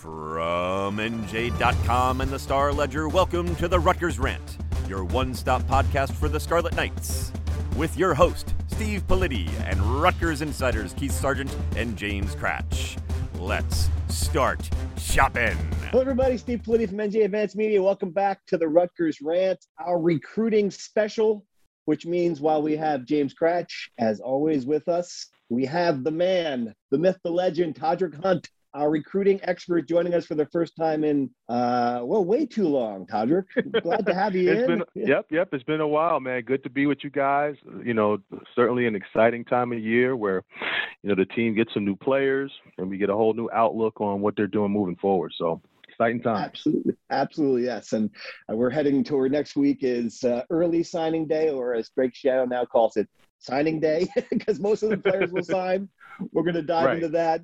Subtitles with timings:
[0.00, 4.56] From NJ.com and the Star Ledger, welcome to the Rutgers Rant,
[4.88, 7.30] your one stop podcast for the Scarlet Knights.
[7.76, 12.98] With your host, Steve Politi, and Rutgers insiders Keith Sargeant and James Kratch.
[13.38, 15.58] Let's start shopping.
[15.90, 16.38] Hello, everybody.
[16.38, 17.82] Steve Politi from NJ Advanced Media.
[17.82, 21.44] Welcome back to the Rutgers Rant, our recruiting special,
[21.84, 26.74] which means while we have James Kratch, as always, with us, we have the man,
[26.90, 31.02] the myth, the legend, Todderick Hunt our recruiting expert joining us for the first time
[31.04, 33.44] in uh well way too long todderick.
[33.82, 34.66] Glad to have you it's in.
[34.78, 36.42] been yep yep it's been a while man.
[36.42, 37.56] Good to be with you guys.
[37.84, 38.18] You know
[38.54, 40.44] certainly an exciting time of year where
[41.02, 44.00] you know the team gets some new players and we get a whole new outlook
[44.00, 45.32] on what they're doing moving forward.
[45.36, 47.92] So exciting time absolutely absolutely yes.
[47.92, 48.10] And
[48.50, 52.48] uh, we're heading toward next week is uh, early signing day or as Drake Schiano
[52.48, 53.08] now calls it
[53.40, 55.88] signing day because most of the players will sign.
[56.32, 56.96] We're going to dive Right.
[56.96, 57.40] into that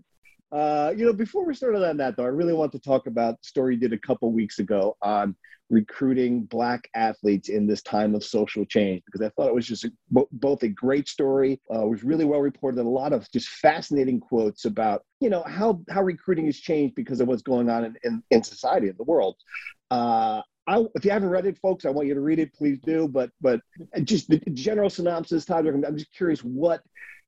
[0.53, 3.41] uh, you know, before we started on that, though, I really want to talk about
[3.41, 5.35] the story you did a couple weeks ago on
[5.69, 9.85] recruiting Black athletes in this time of social change, because I thought it was just
[9.85, 13.49] a, bo- both a great story, uh, was really well reported, a lot of just
[13.49, 17.85] fascinating quotes about, you know, how, how recruiting has changed because of what's going on
[17.85, 19.37] in, in, in society, in the world.
[19.91, 22.53] Uh, I, if you haven't read it, folks, I want you to read it.
[22.53, 23.07] Please do.
[23.07, 23.61] But but
[24.03, 25.65] just the general synopsis, Todd.
[25.65, 26.81] I'm just curious what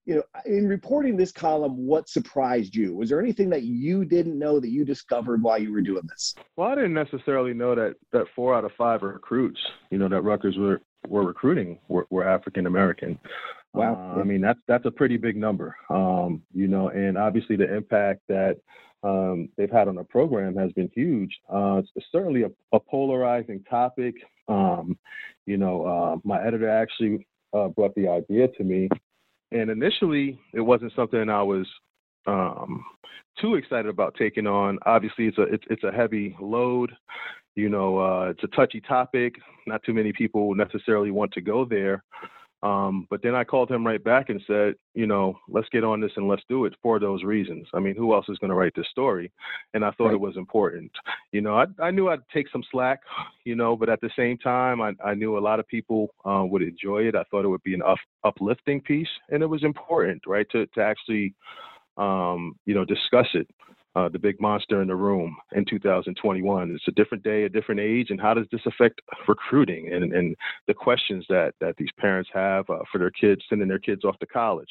[0.09, 2.95] you know, in reporting this column, what surprised you?
[2.95, 6.35] Was there anything that you didn't know that you discovered while you were doing this?
[6.57, 9.61] well i didn't necessarily know that that four out of five recruits
[9.91, 13.19] you know that Rutgers were were recruiting were, were african american
[13.75, 14.15] Wow.
[14.17, 17.73] Uh, I mean, that's that's a pretty big number, um, you know, and obviously the
[17.73, 18.57] impact that
[19.03, 21.39] um, they've had on the program has been huge.
[21.53, 24.15] Uh, it's certainly a, a polarizing topic.
[24.49, 24.99] Um,
[25.47, 28.89] you know, uh, my editor actually uh, brought the idea to me,
[29.53, 31.67] and initially it wasn't something I was
[32.27, 32.85] um,
[33.41, 34.79] too excited about taking on.
[34.87, 36.93] Obviously, it's a it's, it's a heavy load.
[37.55, 39.35] You know, uh, it's a touchy topic.
[39.67, 42.05] Not too many people necessarily want to go there.
[42.63, 46.01] Um, but then I called him right back and said, you know, let's get on
[46.01, 47.69] this and let's do it for those reasons.
[47.73, 49.31] I mean, who else is going to write this story?
[49.75, 50.15] And I thought Right.
[50.15, 50.91] it was important.
[51.31, 53.01] You know, I, I knew I'd take some slack,
[53.45, 56.45] you know, but at the same time, I, I knew a lot of people uh,
[56.45, 57.15] would enjoy it.
[57.15, 60.67] I thought it would be an up, uplifting piece, and it was important, right, to,
[60.67, 61.35] to actually,
[61.97, 63.49] um, you know, discuss it.
[63.99, 66.71] Uh, the big monster in the room in 2021.
[66.71, 70.37] It's a different day, a different age, and how does this affect recruiting and, and
[70.69, 74.17] the questions that that these parents have uh, for their kids sending their kids off
[74.21, 74.69] to college.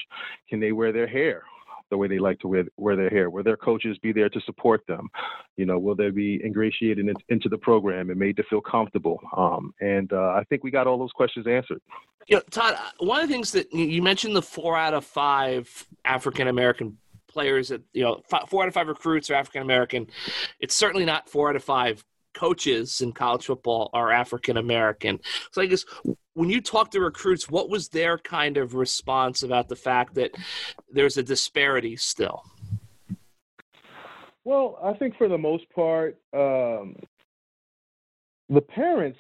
[0.50, 1.44] Can they wear their hair
[1.90, 3.30] the way they like to wear, wear their hair?
[3.30, 5.10] Will their coaches be there to support them?
[5.58, 9.20] You know, will they be ingratiated in, into the program and made to feel comfortable?
[9.36, 11.82] Um, and uh, I think we got all those questions answered.
[12.28, 14.94] You know, Todd, uh, one of the things that you- you mentioned the four out
[14.94, 16.98] of five African American
[17.38, 20.08] players that you know four out of five recruits are African American.
[20.60, 22.04] It's certainly not four out of five
[22.34, 25.20] coaches in college football are African American.
[25.52, 25.86] So I guess
[26.34, 30.32] when you talk to recruits, what was their kind of response about the fact that
[30.92, 32.44] there's a disparity still?
[34.44, 36.96] Well, I think for the most part, um,
[38.50, 39.20] the parents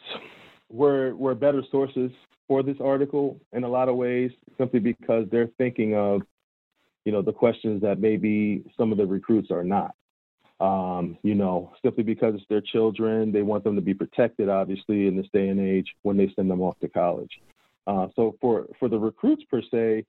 [0.72, 2.10] were were better sources
[2.48, 6.24] for this article in a lot of ways, simply because they're thinking of,
[7.08, 9.96] you know, the questions that maybe some of the recruits are not.
[10.60, 15.08] Um, you know, simply because it's their children, they want them to be protected, obviously,
[15.08, 17.32] in this day and age when they send them off to college.
[17.88, 20.04] Uh, so for for the recruits per se,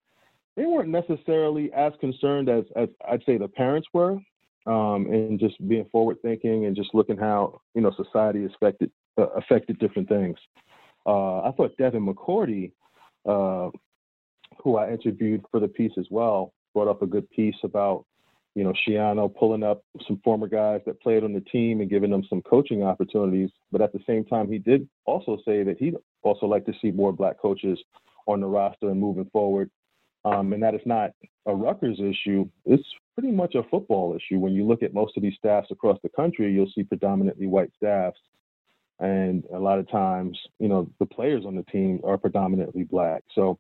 [0.57, 4.19] they weren't necessarily as concerned as as I'd say the parents were
[4.67, 9.29] um, and just being forward thinking and just looking how you know society affected uh,
[9.37, 10.37] affected different things.
[11.07, 12.73] Uh, I thought Devin McCourty,
[13.25, 13.71] uh,
[14.65, 18.05] who I interviewed for the piece as well, brought up a good piece about
[18.55, 22.11] you know, Schiano pulling up some former guys that played on the team and giving
[22.11, 23.51] them some coaching opportunities.
[23.71, 26.91] But at the same time, he did also say that he'd also like to see
[26.91, 27.79] more black coaches
[28.27, 29.71] on the roster and moving forward.
[30.25, 31.11] Um, and that is not
[31.47, 32.49] a Rutgers issue.
[32.65, 32.83] It's
[33.15, 34.39] pretty much a football issue.
[34.39, 37.71] When you look at most of these staffs across the country, you'll see predominantly white
[37.77, 38.19] staffs.
[38.99, 43.23] And a lot of times, you know, the players on the team are predominantly black.
[43.35, 43.59] So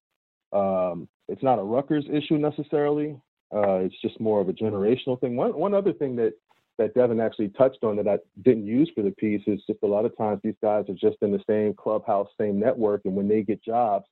[0.52, 3.20] um, it's not a Rutgers issue necessarily.
[3.54, 5.36] Uh, it's just more of a generational thing.
[5.36, 6.34] One one other thing that
[6.78, 9.86] that Devin actually touched on that I didn't use for the piece is just a
[9.86, 13.28] lot of times these guys are just in the same clubhouse, same network, and when
[13.28, 14.06] they get jobs,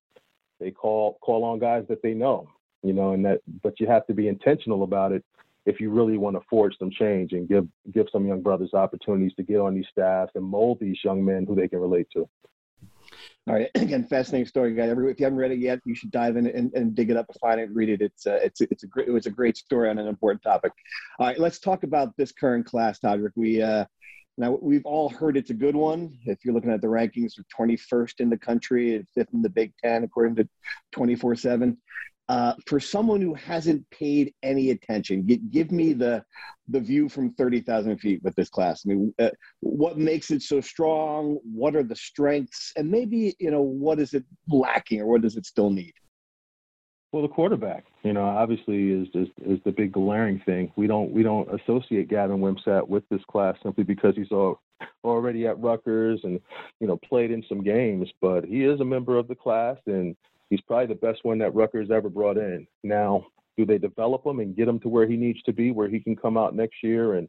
[0.59, 2.49] they call call on guys that they know,
[2.83, 3.41] you know, and that.
[3.63, 5.25] But you have to be intentional about it
[5.65, 9.35] if you really want to forge some change and give give some young brothers opportunities
[9.37, 12.29] to get on these staffs and mold these young men who they can relate to.
[13.49, 13.71] All right.
[13.75, 14.91] Again, fascinating story, guys.
[14.91, 17.27] If you haven't read it yet, you should dive in and, and dig it up
[17.41, 18.01] find it, read it.
[18.01, 20.73] It's uh, it's it's a great it was a great story on an important topic.
[21.19, 23.33] All right, let's talk about this current class, Todderick.
[23.37, 23.85] We uh,
[24.37, 26.19] now we've all heard it's a good one.
[26.27, 29.73] If you're looking at the rankings, we're 21st in the country, fifth in the Big
[29.83, 30.49] Ten, according to
[30.95, 31.77] 24/7
[32.29, 36.25] uh, for someone who hasn't paid any attention, give, give me the
[36.69, 38.83] the view from thirty thousand feet with this class.
[38.85, 39.31] I mean, uh,
[39.61, 41.39] what makes it so strong?
[41.45, 42.73] What are the strengths?
[42.77, 45.95] And maybe you know what is it lacking, or what does it still need?
[47.13, 50.73] Well, the quarterback, you know, obviously is, is is the big glaring thing.
[50.75, 54.61] We don't we don't associate Gavin Wimsatt with this class simply because he's all,
[55.05, 56.41] already at Rutgers and
[56.81, 60.17] you know played in some games, but he is a member of the class and
[60.51, 62.67] he's probably the best one that Rutgers ever brought in.
[62.83, 63.27] Now,
[63.57, 66.01] do they develop him and get him to where he needs to be, where he
[66.01, 67.29] can come out next year and,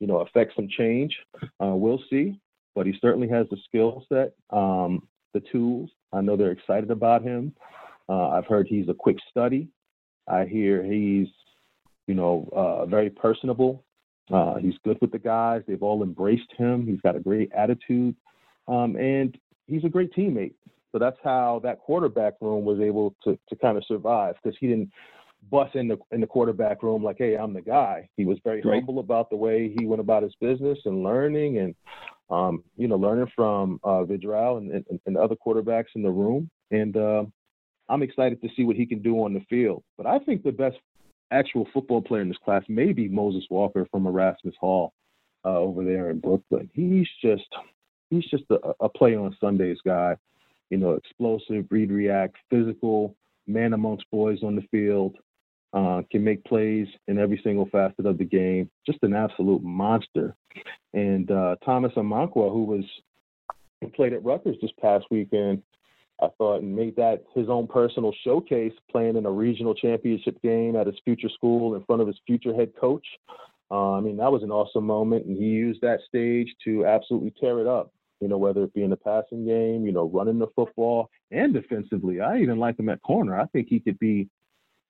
[0.00, 1.16] you know, affect some change?
[1.62, 2.40] Uh, we'll see.
[2.74, 5.90] But he certainly has the skill set, um, the tools.
[6.12, 7.54] I know they're excited about him.
[8.08, 9.68] Uh, I've heard he's a quick study.
[10.28, 11.28] I hear he's,
[12.06, 13.84] you know, uh, very personable.
[14.30, 15.62] Uh, he's good with the guys.
[15.66, 16.86] They've all embraced him.
[16.86, 18.16] He's got a great attitude,
[18.66, 19.36] um, and
[19.66, 20.54] he's a great teammate.
[20.92, 24.68] So that's how that quarterback room was able to to kind of survive because he
[24.68, 24.90] didn't
[25.50, 28.08] bust in the in the quarterback room like, hey, I'm the guy.
[28.16, 28.76] He was very right.
[28.76, 31.74] humble about the way he went about his business and learning and
[32.30, 36.50] um, you know, learning from uh, Vedral and, and, and other quarterbacks in the room.
[36.70, 37.24] And uh,
[37.88, 39.84] I'm excited to see what he can do on the field.
[39.96, 40.76] But I think the best
[41.30, 44.92] actual football player in this class may be Moses Walker from Erasmus Hall
[45.44, 46.70] uh, over there in Brooklyn.
[46.74, 47.46] He's just
[48.10, 50.16] he's just a, a play on Sundays guy
[50.70, 53.16] you know, explosive, read, react, physical,
[53.46, 55.16] man amongst boys on the field,
[55.72, 58.70] uh, can make plays in every single facet of the game.
[58.84, 60.34] Just an absolute monster.
[60.94, 62.84] And uh, Thomas Amankwaa, who was
[63.94, 65.62] played at Rutgers this past weekend,
[66.20, 70.74] I thought and made that his own personal showcase, playing in a regional championship game
[70.74, 73.06] at his future school in front of his future head coach.
[73.70, 77.34] Uh, I mean, that was an awesome moment, and he used that stage to absolutely
[77.38, 80.38] tear it up you know, whether it be in the passing game, you know, running
[80.38, 82.20] the football and defensively.
[82.20, 83.38] I even like him at corner.
[83.38, 84.28] I think he could be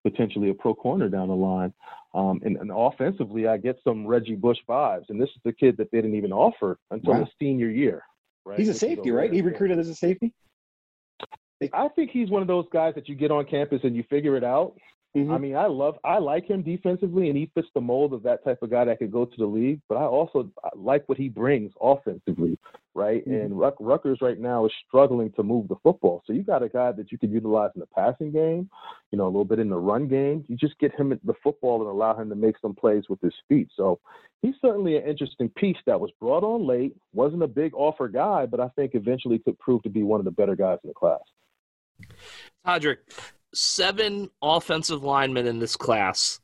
[0.05, 1.73] potentially a pro corner down the line.
[2.15, 5.11] Um, and, and, offensively, I get some Reggie Bush vibes.
[5.11, 7.21] And this is the kid that they didn't even offer until wow.
[7.21, 8.03] his senior year.
[8.45, 8.59] Right?
[8.59, 9.33] He's a safety, right?
[9.33, 10.33] He recruited as a safety.
[11.73, 14.37] I think he's one of those guys that you get on campus and you figure
[14.37, 14.77] it out.
[15.17, 15.33] Mm-hmm.
[15.33, 18.45] I mean, I love, I like him defensively, and he fits the mold of that
[18.45, 19.81] type of guy that could go to the league.
[19.89, 22.59] But I also like what he brings offensively,
[22.95, 23.27] right?
[23.27, 23.35] Mm-hmm.
[23.35, 26.23] And Ruck, Rutgers right now is struggling to move the football.
[26.27, 28.69] So you got a guy that you could utilize in the passing game,
[29.11, 30.45] you know, a little bit in the run game.
[30.49, 33.35] You just get him the football and allow him to make some plays with his
[33.49, 33.69] feet.
[33.75, 33.99] So
[34.43, 36.95] he's certainly an interesting piece that was brought on late.
[37.15, 40.27] wasn't a big offer guy, but I think eventually could prove to be one of
[40.27, 41.21] the better guys in the class.
[42.67, 42.99] Todderick,
[43.57, 46.41] seven offensive linemen in this class.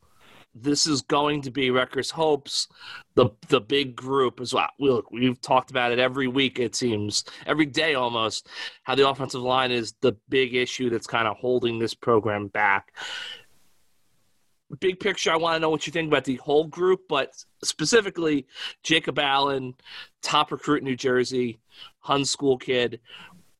[0.55, 2.67] This is going to be Rutgers hopes,
[3.15, 4.69] the the big group as well.
[4.79, 8.47] We, we've talked about it every week, it seems, every day almost,
[8.83, 12.95] how the offensive line is the big issue that's kind of holding this program back.
[14.79, 17.31] Big picture, I want to know what you think about the whole group, but
[17.63, 18.45] specifically
[18.83, 19.73] Jacob Allen,
[20.21, 21.59] top recruit in New Jersey,
[21.99, 22.99] Hun School kid.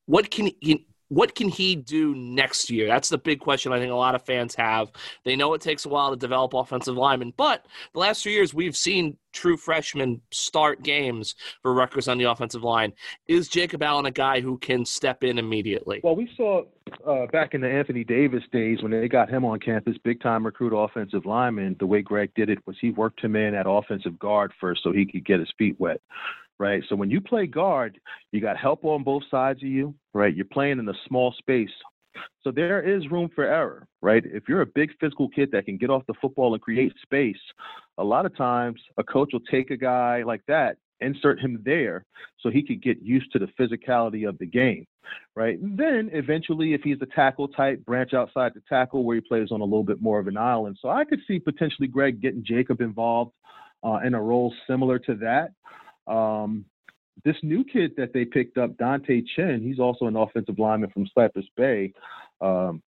[0.06, 2.88] What can he, what can he do next year?
[2.88, 4.92] That's the big question I think a lot of fans have.
[5.24, 8.54] They know it takes a while to develop offensive linemen, but the last two years
[8.54, 12.94] we've seen true freshmen start games for Rutgers on the offensive line.
[13.28, 16.02] Is Jacob Allen a guy who can step in immediately?
[16.04, 16.64] Well, we saw
[17.08, 20.46] uh, back in the Anthony Davis days when they got him on campus, big time
[20.46, 21.76] recruit offensive lineman.
[21.80, 24.92] The way Greg did it was he worked him in at offensive guard first so
[24.92, 26.02] he could get his feet wet
[26.64, 26.82] right?
[26.88, 28.00] So when you play guard,
[28.32, 30.34] you got help on both sides of you, right?
[30.34, 31.76] You're playing in a small space
[32.44, 34.24] So there is room for error, right?
[34.26, 37.44] If you're a big physical kid that can get off the football and create space,
[37.98, 42.06] a lot of times a coach will take a guy like that, insert him there
[42.40, 44.86] so he could get used to the physicality of the game,
[45.36, 45.60] right?
[45.60, 49.52] And then eventually, if he's a tackle type, branch outside the tackle where he plays
[49.52, 50.78] on a little bit more of an island.
[50.82, 53.34] So I could see potentially Greg getting Jacob involved
[53.84, 55.52] uh, in a role similar to that.
[56.08, 56.66] Um,
[57.24, 61.08] this new kid that they picked up, Dante Chin, he's also an offensive lineman from
[61.14, 61.94] Cypress Bay.
[62.42, 62.82] Um,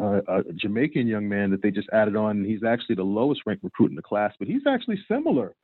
[0.00, 2.44] uh, a Jamaican young man that they just added on.
[2.44, 5.54] He's actually the lowest ranked recruit in the class, but he's actually similar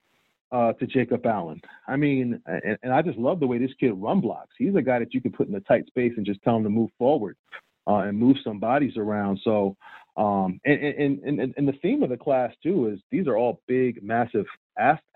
[0.51, 1.61] uh, to Jacob Allen.
[1.87, 4.55] I mean, and, and, I just love the way this kid run blocks.
[4.59, 6.65] He's a guy that you can put in a tight space and just tell him
[6.65, 7.37] to move forward
[7.87, 9.41] uh, and move some bodies around.
[9.43, 9.77] So,
[10.17, 13.61] um, and, and, and, and the theme of the class too is these are all
[13.67, 14.47] big, massive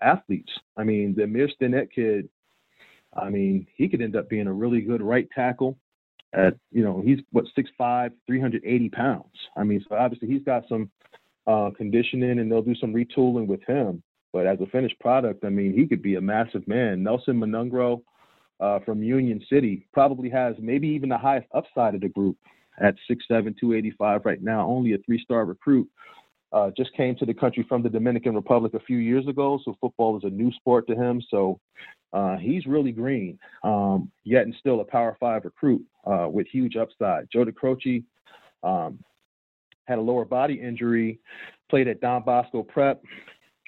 [0.01, 0.51] athletes.
[0.77, 2.29] I mean, the Amir Stinnett kid
[3.13, 5.77] I mean, he could end up being a really good right tackle.
[6.33, 9.33] At you know, he's what 6'5", 380 pounds.
[9.57, 10.91] I mean, so obviously he's got some
[11.47, 14.03] uh, conditioning, and they'll do some retooling with him.
[14.31, 17.01] But as a finished product, I mean, he could be a massive man.
[17.01, 18.03] Nelson Monungro
[18.59, 22.37] uh, from Union City probably has maybe even the highest upside of the group
[22.81, 24.67] at 6'7", 285 right now.
[24.67, 25.89] Only a three-star recruit.
[26.51, 29.75] Uh, just came to the country from the Dominican Republic a few years ago, so
[29.79, 31.21] football is a new sport to him.
[31.29, 31.59] So
[32.11, 36.75] uh, he's really green, um, yet and still a Power Five recruit uh, with huge
[36.75, 37.27] upside.
[37.31, 38.03] Joe DeCroce
[38.63, 38.97] um,
[39.85, 41.19] had a lower body injury,
[41.69, 43.03] played at Don Bosco Prep,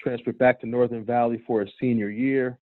[0.00, 2.58] transferred back to Northern Valley for his senior year.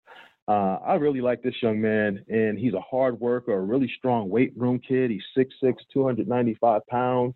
[0.50, 4.28] Uh, I really like this young man, and he's a hard worker, a really strong
[4.28, 5.12] weight room kid.
[5.12, 7.34] He's 6'6, 295 pounds.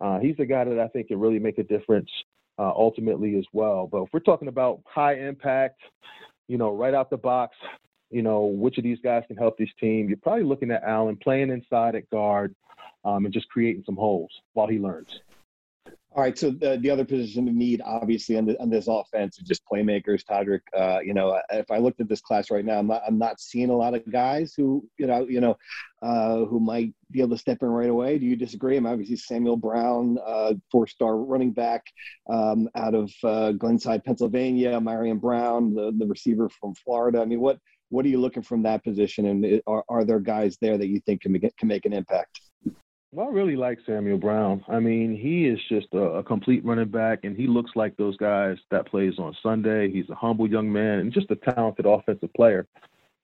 [0.00, 2.08] Uh, he's the guy that I think can really make a difference
[2.58, 3.86] uh, ultimately as well.
[3.86, 5.82] But if we're talking about high impact,
[6.48, 7.54] you know, right out the box,
[8.10, 11.18] you know, which of these guys can help this team, you're probably looking at Allen
[11.22, 12.54] playing inside at guard
[13.04, 15.20] um, and just creating some holes while he learns.
[16.16, 19.38] All right, so the, the other position of need, obviously, on, the, on this offense
[19.38, 20.24] is just playmakers.
[20.24, 23.18] Todderick, uh, you know, if I looked at this class right now, I'm not, I'm
[23.18, 25.58] not seeing a lot of guys who, you know, you know,
[26.00, 28.18] uh, who might be able to step in right away.
[28.18, 28.78] Do you disagree?
[28.78, 31.84] I'm obviously Samuel Brown, uh, four-star running back
[32.30, 34.80] um, out of uh, Glenside, Pennsylvania.
[34.80, 37.20] Marion Brown, the, the receiver from Florida.
[37.20, 37.58] I mean, what
[37.90, 40.98] what are you looking from that position, and are, are there guys there that you
[41.00, 42.40] think can make, can make an impact?
[43.16, 44.62] Well, I really like Samuel Brown.
[44.68, 48.14] I mean, he is just a, a, complete running back, and he looks like those
[48.18, 49.90] guys that plays on Sunday.
[49.90, 52.66] He's a humble young man and just a talented offensive player.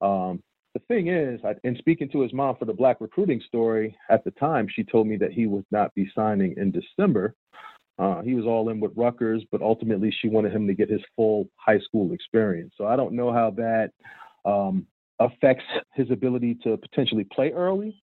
[0.00, 3.94] Um, the thing is, I, in speaking to his mom for the Black recruiting story
[4.08, 7.34] at the time, she told me that he would not be signing in December.
[7.98, 11.02] Uh, he was all in with Rutgers, but ultimately she wanted him to get his
[11.14, 12.72] full high school experience.
[12.78, 13.90] So I don't know how that
[14.46, 14.86] um,
[15.20, 18.01] affects his ability to potentially play early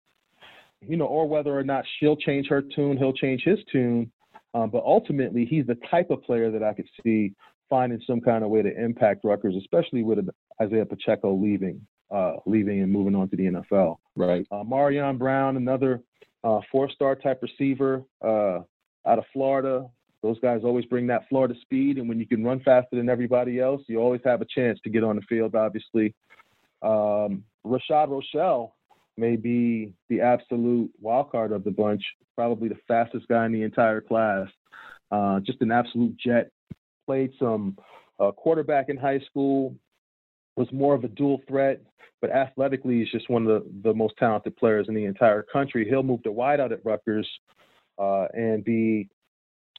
[0.89, 4.11] you know, or whether or not she'll change her tune, he'll change his tune.
[4.55, 7.33] Um, but ultimately, he's the type of player that I could see
[7.69, 10.19] finding some kind of way to impact Rutgers, especially with
[10.63, 13.97] Isaiah Pacheco leaving, uh, leaving and moving on to the NFL.
[14.15, 14.47] Right.
[14.51, 16.01] Uh, Marion Brown, another
[16.45, 18.61] uh, four-star type receiver uh,
[19.07, 19.87] out of Florida.
[20.23, 23.61] Those guys always bring that Florida speed, and when you can run faster than everybody
[23.61, 25.55] else, you always have a chance to get on the field.
[25.55, 26.15] Obviously,
[26.83, 28.74] um, Rashad Rochelle
[29.17, 32.03] may be the absolute wild card of the bunch,
[32.37, 34.49] probably the fastest guy in the entire class.
[35.11, 36.51] Uh, just an absolute jet.
[37.07, 37.77] Played some
[38.19, 39.77] uh, quarterback in high school,
[40.57, 41.81] was more of a dual threat,
[42.21, 45.87] but athletically he's just one of the, the most talented players in the entire country.
[45.89, 47.29] He'll move to wideout at Rutgers
[47.99, 49.09] uh, and be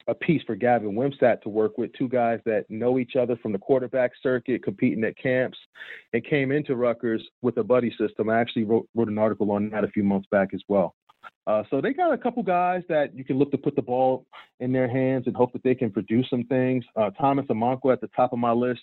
[0.08, 1.92] a piece for Gavin Wimsatt to work with.
[1.92, 5.58] Two guys that know each other from the quarterback circuit, competing at camps,
[6.12, 8.30] and came into Rutgers with a buddy system.
[8.30, 10.94] I actually wrote, wrote an article on that a few months back as well.
[11.46, 14.26] Uh, so they got a couple guys that you can look to put the ball
[14.58, 16.84] in their hands and hope that they can produce some things.
[16.96, 18.82] Uh, Thomas Amankwaa at the top of my list,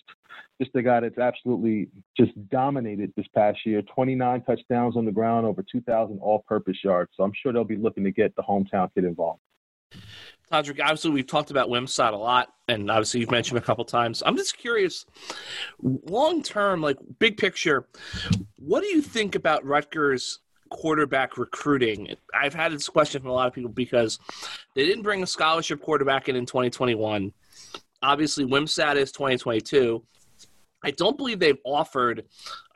[0.60, 3.82] just a guy that's absolutely just dominated this past year.
[3.82, 7.10] 29 touchdowns on the ground, over 2,000 all-purpose yards.
[7.16, 9.40] So I'm sure they'll be looking to get the hometown kid involved.
[10.54, 14.22] Todderick, obviously we've talked about Wimsatt a lot, and obviously you've mentioned a couple times.
[14.24, 15.04] I'm just curious,
[15.82, 17.88] long term, like big picture,
[18.56, 20.38] what do you think about Rutgers
[20.70, 22.14] quarterback recruiting?
[22.32, 24.20] I've had this question from a lot of people because
[24.76, 27.32] they didn't bring a scholarship quarterback in in 2021.
[28.02, 30.04] Obviously, Wimsatt is 2022.
[30.84, 32.26] I don't believe they've offered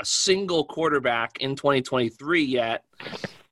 [0.00, 2.82] a single quarterback in 2023 yet.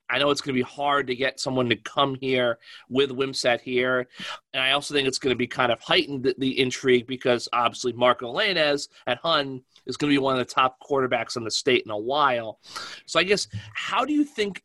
[0.08, 2.58] I know it's going to be hard to get someone to come here
[2.88, 4.08] with Wimsatt here.
[4.52, 7.48] And I also think it's going to be kind of heightened the, the intrigue because
[7.52, 11.44] obviously Marco Lainez at Hun is going to be one of the top quarterbacks in
[11.44, 12.60] the state in a while.
[13.06, 14.62] So I guess, how do you think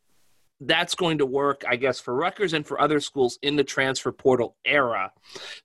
[0.61, 4.11] that's going to work, I guess, for Rutgers and for other schools in the transfer
[4.11, 5.11] portal era.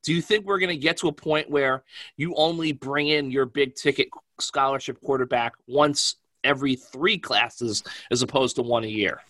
[0.03, 1.85] Do you think we're going to get to a point where
[2.17, 4.09] you only bring in your big ticket
[4.41, 9.21] scholarship quarterback once every three classes as opposed to one a year?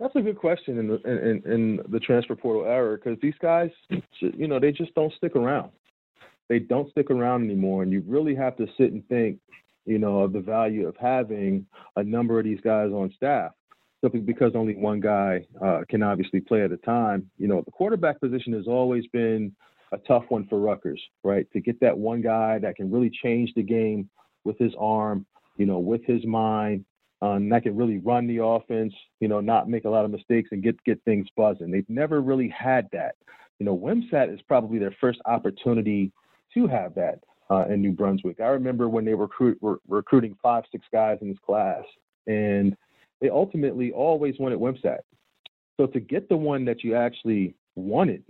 [0.00, 3.70] That's a good question in the in, in the transfer portal era because these guys,
[4.20, 5.70] you know, they just don't stick around.
[6.48, 9.38] They don't stick around anymore, and you really have to sit and think,
[9.86, 13.52] you know, of the value of having a number of these guys on staff.
[14.00, 17.28] Simply because only one guy uh, can obviously play at a time.
[17.36, 19.52] You know, the quarterback position has always been
[19.90, 21.50] a tough one for Rutgers, right?
[21.52, 24.08] To get that one guy that can really change the game
[24.44, 25.26] with his arm,
[25.56, 26.84] you know, with his mind,
[27.20, 30.50] um, that can really run the offense, you know, not make a lot of mistakes
[30.52, 31.70] and get get things buzzing.
[31.70, 33.16] They've never really had that.
[33.58, 36.12] You know, Wimsatt is probably their first opportunity
[36.54, 37.20] to have that
[37.50, 38.40] uh, in New Brunswick.
[38.40, 41.82] I remember when they recruit, were recruiting five, six guys in his class,
[42.26, 42.76] and
[43.20, 45.00] they ultimately always wanted Wimsatt.
[45.76, 48.22] So to get the one that you actually wanted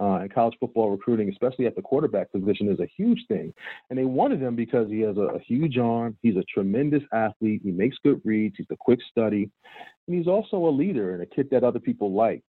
[0.00, 3.52] uh, in college football recruiting, especially at the quarterback position, is a huge thing.
[3.90, 6.16] And they wanted him because he has a, a, huge arm.
[6.22, 7.60] He's a tremendous athlete.
[7.62, 8.54] He makes good reads.
[8.56, 9.50] He's a quick study.
[10.06, 12.42] And he's also a leader and a kid that other people like.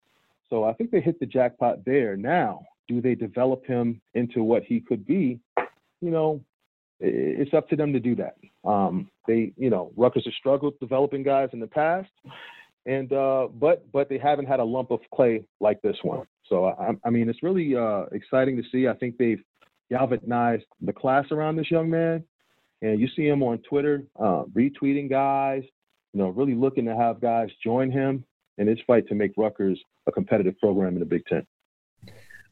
[0.50, 2.16] So I think they hit the jackpot there.
[2.16, 5.40] Now, do they develop him into what he could be?
[6.02, 6.42] You know,
[7.00, 8.36] it's up to them to do that.
[8.68, 12.10] Um, they, you know, Rutgers has struggled developing guys in the past,
[12.86, 16.26] and uh, but but they haven't had a lump of clay like this one.
[16.50, 18.88] So I, I mean, it's really uh, exciting to see.
[18.88, 19.42] I think they've
[19.90, 22.24] galvanized the class around this young man,
[22.82, 25.64] and you see him on Twitter uh, retweeting guys.
[26.14, 28.26] You know, really looking to have guys join him
[28.58, 31.46] in his fight to make Rutgers a competitive program in the Big Ten.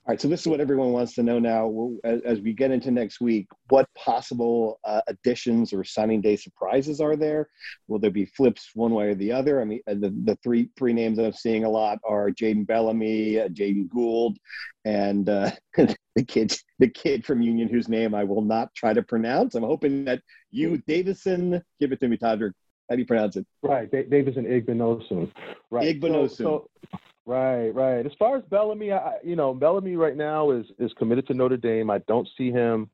[0.08, 1.92] All right, so this is what everyone wants to know now.
[2.06, 7.02] As, as we get into next week, what possible uh, additions or signing day surprises
[7.02, 7.50] are there?
[7.90, 9.60] Will there be flips one way or the other?
[9.60, 13.50] I mean, the, the three three names I'm seeing a lot are Jaden Bellamy, uh,
[13.50, 14.38] Jaden Gould,
[14.86, 19.04] and uh, the kid the kid from Union whose name I will not try to
[19.04, 19.56] pronounce.
[19.56, 20.22] I'm hoping that
[20.52, 22.54] you, Davison, give it to me, Todderick.
[22.90, 23.46] How do you pronounce it?
[23.62, 25.34] Right, Davison Igbinosun.
[25.70, 26.00] Right.
[26.00, 26.38] Igbinosun.
[26.38, 28.06] So, so, Right, right.
[28.06, 31.58] As far as Bellamy, I, you know, Bellamy right now is is committed to Notre
[31.58, 31.90] Dame.
[31.90, 32.90] I don't see him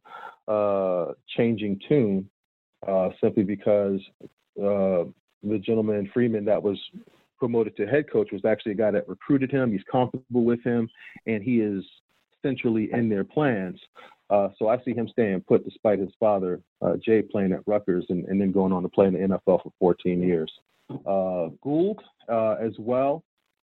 [0.47, 2.27] uh, changing tune
[2.87, 3.99] uh, simply because
[4.57, 5.05] uh,
[5.43, 6.79] the gentleman Freeman that was
[7.37, 9.71] promoted to head coach was actually a guy that recruited him.
[9.71, 10.89] He's comfortable with him,
[11.27, 11.83] and he is
[12.41, 13.79] centrally in their plans.
[14.31, 18.07] Uh, so I see him staying put despite his father, uh, Jay, playing at Rutgers
[18.09, 20.51] and, and, then going on to play in the NFL for 14 years.
[20.89, 23.23] Uh, Gould uh, as well.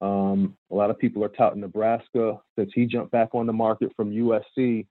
[0.01, 3.91] Um, a lot of people are touting Nebraska since he jumped back on the market
[3.95, 4.86] from USC.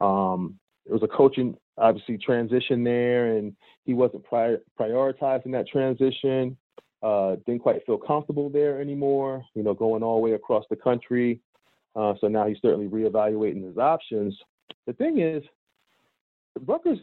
[0.00, 6.56] Um, it was a coaching, obviously, transition there, and he wasn't prior, prioritizing that transition.
[7.02, 10.76] Uh, didn't quite feel comfortable there anymore, you know, going all the way across the
[10.76, 11.40] country.
[11.96, 14.36] Uh, so now he's certainly reevaluating his options.
[14.86, 15.42] The thing is,
[16.66, 16.98] Rutgers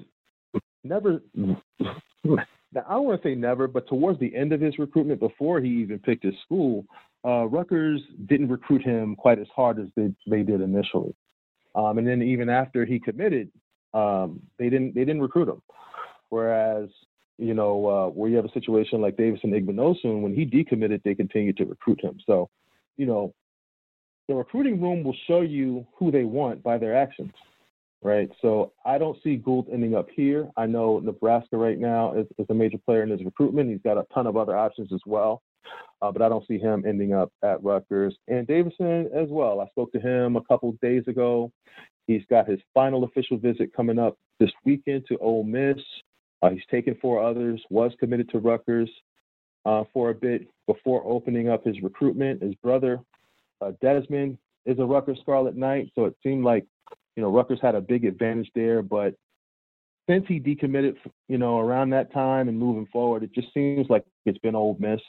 [0.84, 2.38] never, now
[2.76, 5.70] I don't want to say never, but towards the end of his recruitment, before he
[5.70, 6.86] even picked his school,
[7.26, 11.16] uh, Rutgers didn't recruit him quite as hard as they, they did initially.
[11.76, 13.52] Um, and then even after he committed,
[13.94, 15.62] um, they didn't they didn't recruit him.
[16.30, 16.90] Whereas
[17.38, 21.16] you know uh, where you have a situation like Davison Igbinosun, when he decommitted, they
[21.16, 22.18] continued to recruit him.
[22.26, 22.50] So
[22.98, 23.34] you know
[24.28, 27.34] the recruiting room will show you who they want by their actions,
[28.02, 28.30] right?
[28.42, 30.50] So I don't see Gould ending up here.
[30.58, 33.70] I know Nebraska right now is, is a major player in his recruitment.
[33.70, 35.42] He's got a ton of other options as well
[36.02, 38.16] uh, but I don't see him ending up at Rutgers.
[38.28, 39.62] And Davison as well.
[39.62, 41.52] I spoke to him a couple days ago.
[42.08, 45.78] He's got his final official visit coming up this weekend to Ole Miss.
[46.42, 48.90] Uh, he's taken four others, was committed to Rutgers
[49.66, 52.42] uh, for a bit before opening up his recruitment.
[52.42, 53.00] His brother,
[53.62, 56.66] uh, Desmond, is a Rutgers Scarlet Knight, so it seemed like
[57.16, 58.82] you know Rutgers had a big advantage there.
[58.82, 59.14] But
[60.10, 60.96] since he decommitted,
[61.28, 64.78] you know, around that time and moving forward, it just seems like it's been Ole
[64.80, 65.02] Miss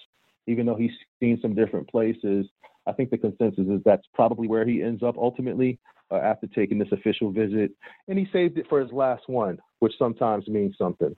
[0.46, 2.46] even though he's seen some different places.
[2.87, 5.78] I think the consensus is that's probably where he ends up ultimately
[6.11, 7.72] uh, after taking this official visit.
[8.09, 11.14] And he saved it for his last one, which sometimes means something.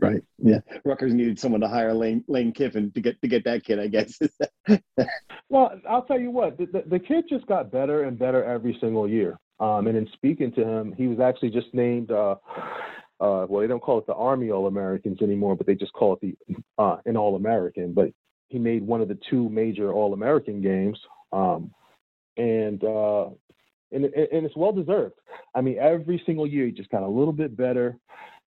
[0.00, 0.22] Right.
[0.38, 0.60] Yeah.
[0.84, 3.88] Rutgers needed someone to hire Lane Lane Kiffin to get to get that kid, I
[3.88, 4.18] guess.
[5.50, 8.76] well, I'll tell you what, the, the, the, kid just got better and better every
[8.80, 9.38] single year.
[9.58, 12.10] Um, and in speaking to him, he was actually just named.
[12.10, 12.36] Uh,
[13.20, 16.14] uh, well, they don't call it the Army All Americans anymore, but they just call
[16.14, 17.92] it the uh, an All American.
[17.92, 18.12] But
[18.50, 20.98] he made one of the two major All American games,
[21.32, 21.72] um,
[22.36, 23.26] and uh,
[23.92, 25.14] and and it's well deserved.
[25.54, 27.96] I mean, every single year he just got a little bit better,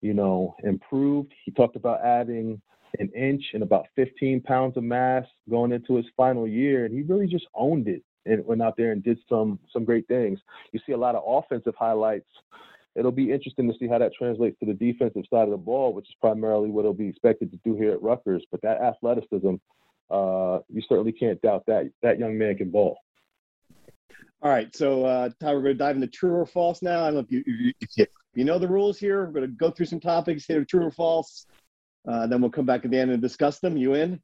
[0.02, 1.32] you know, improved.
[1.46, 2.60] He talked about adding
[3.00, 7.04] an inch and about 15 pounds of mass going into his final year, and he
[7.04, 10.40] really just owned it and went out there and did some some great things.
[10.72, 12.30] You see a lot of offensive highlights.
[12.96, 15.94] It'll be interesting to see how that translates to the defensive side of the ball,
[15.94, 18.44] which is primarily what he'll be expected to do here at Rutgers.
[18.52, 19.56] But that athleticism,
[20.12, 22.98] uh, you certainly can't doubt that that young man can ball.
[24.44, 27.02] All right, so uh, Ty, we're going to dive into true or false now.
[27.04, 29.26] I don't know if you, if you, if you know the rules here.
[29.26, 31.46] We're going to go through some topics here, true or false.
[32.08, 33.78] Uh, then we'll come back at the end and discuss them.
[33.78, 34.20] You in?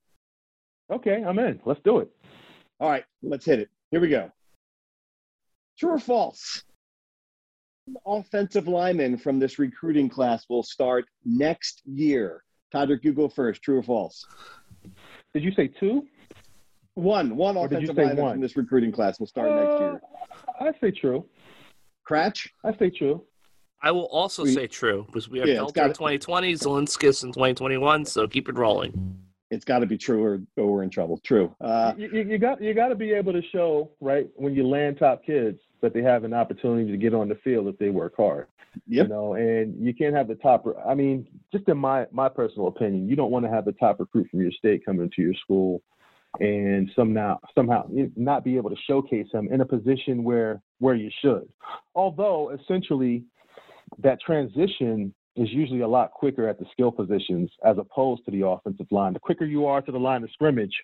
[0.91, 1.59] Okay, I'm in.
[1.65, 2.09] Let's do it.
[2.79, 3.69] All right, let's hit it.
[3.91, 4.31] Here we go.
[5.77, 6.63] True or false?
[8.05, 12.43] Offensive linemen from this recruiting class will start next year.
[12.73, 13.61] Todderick, you go first.
[13.61, 14.25] True or false?
[15.37, 16.03] Did you say two?
[16.95, 17.35] One.
[17.37, 18.33] One Or did you offensive say lineman one?
[18.33, 20.01] from this recruiting class will start next year.
[20.59, 21.25] Uh, I say true.
[22.09, 22.47] Kratch?
[22.65, 23.23] I say true.
[23.83, 27.31] I will also We- say true because we have Yeah, it's in 2020, Zelinskis in
[27.33, 29.15] 2021, so keep it rolling.
[29.51, 31.19] It's got to be true or, or we're in trouble.
[31.23, 31.55] True.
[31.61, 34.65] Uh, you, you- you got you got to be able to show right when you
[34.67, 37.89] land top kids that they have an opportunity to get on the field if they
[37.89, 38.47] work hard.
[38.87, 39.05] Yep.
[39.05, 40.65] You know, and you can't have the top.
[40.87, 43.99] I mean, just in my my personal opinion, you don't want to have the top
[43.99, 45.81] recruit from your state coming to your school
[46.39, 51.09] and somehow somehow not be able to showcase him in a position where where you
[51.21, 51.47] should.
[51.95, 53.23] Although essentially
[53.99, 58.45] that transition is usually a lot quicker at the skill positions as opposed to the
[58.45, 59.13] offensive line.
[59.13, 60.75] The quicker you are to the line of scrimmage,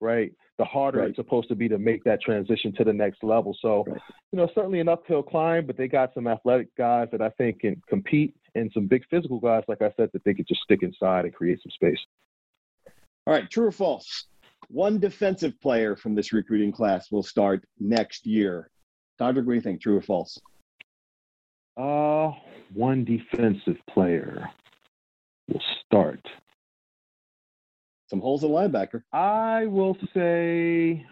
[0.00, 1.08] right, the harder Right.
[1.08, 3.56] it's supposed to be to make that transition to the next level.
[3.60, 4.00] So, Right.
[4.32, 7.60] you know, certainly an uphill climb, but they got some athletic guys that I think
[7.60, 10.82] can compete and some big physical guys, like I said, that they could just stick
[10.82, 11.98] inside and create some space.
[13.26, 13.48] all right.
[13.50, 14.26] True or false?
[14.68, 18.70] One defensive player from this recruiting class will start next year.
[19.20, 19.80] Todderick, what do you think?
[19.80, 20.38] True or false?
[21.76, 22.32] Uh,
[22.74, 24.48] one defensive player
[25.48, 26.20] will start.
[28.12, 29.02] Some holes in linebacker.
[29.10, 31.02] I will say,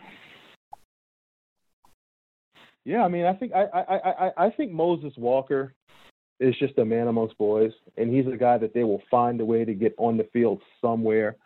[2.84, 3.02] yeah.
[3.02, 5.72] I mean, I think I I I, I- think Moses Walker
[6.40, 9.44] is just a man amongst boys, and he's a guy that they will find a
[9.46, 11.36] way to get on the field somewhere.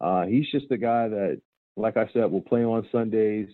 [0.00, 1.40] Uh, he's just a guy that,
[1.76, 3.48] like I said, will play on Sundays,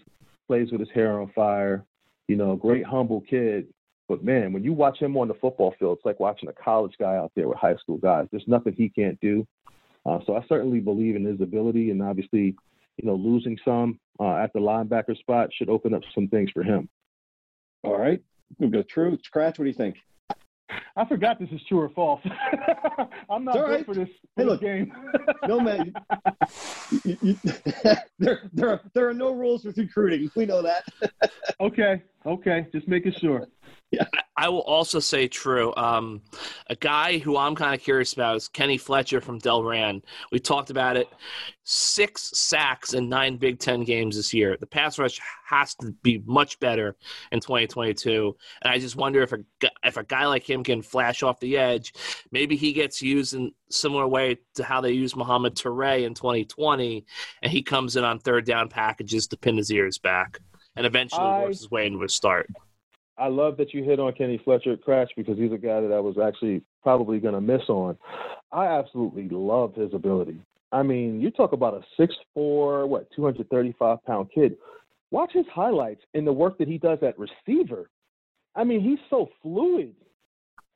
[0.49, 1.87] plays with his hair on fire.
[2.29, 3.69] You know, great humble kid.
[4.11, 6.97] But man, when you watch him on the football field, it's like watching a college
[7.01, 8.27] guy out there with high school guys.
[8.31, 9.47] There's nothing he can't do.
[10.07, 12.55] Uh, so I certainly believe in his ability, and obviously,
[12.97, 16.63] you know, losing some uh, at the linebacker spot should open up some things for
[16.63, 16.89] him.
[17.83, 18.23] All right.
[18.59, 19.19] We'll go true.
[19.35, 19.97] Kratch, what do you think?
[20.97, 22.21] I forgot this is true or false.
[23.31, 23.87] I'm not It's all good right.
[23.87, 24.61] for this, Hey, for this look.
[24.61, 24.93] game.
[25.49, 25.93] No, man.
[27.05, 27.39] You- you-
[28.19, 30.29] there, there, are, there are no rules with recruiting.
[30.35, 30.85] We know that.
[31.61, 33.47] okay, okay, just making sure.
[34.37, 35.73] I will also say true.
[35.77, 36.21] Um,
[36.69, 40.03] a guy who I'm kind of curious about is Kenny Fletcher from Del Delran.
[40.31, 41.09] We talked about it.
[41.65, 44.57] Six sacks in nine Big Ten games this year.
[44.61, 46.97] The pass rush has to be much better
[47.33, 48.37] in 2022.
[48.63, 49.39] And I just wonder if a
[49.83, 51.95] if a guy like him can flash off the edge,
[52.31, 57.07] maybe he gets used in similar way to how they used Mohamed Toure in 2020,
[57.43, 60.39] and he comes in on third down packages to pin his ears back,
[60.77, 62.49] and eventually I- works his way into a start.
[63.19, 65.93] I love that you hit on Kenny Fletcher at Crash because he's a guy that
[65.93, 67.97] I was actually probably going to miss on.
[68.53, 70.39] I absolutely love his ability.
[70.73, 74.57] I mean, you talk about a 6'4", what, 235 pound kid.
[75.11, 77.89] Watch his highlights in the work that he does at receiver.
[78.55, 79.95] I mean, he's so fluid.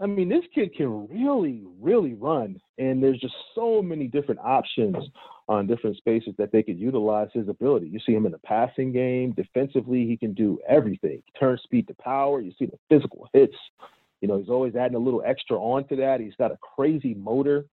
[0.00, 4.96] I mean, this kid can really, really run, and there's just so many different options
[5.50, 7.88] on different spaces that they could utilize his ability.
[7.88, 11.24] You see him in the passing game, defensively, he can do everything.
[11.38, 12.40] Turn speed to power.
[12.40, 13.56] You see the physical hits.
[14.20, 16.20] You know, he's always adding a little extra onto that.
[16.20, 17.66] He's got a crazy motor.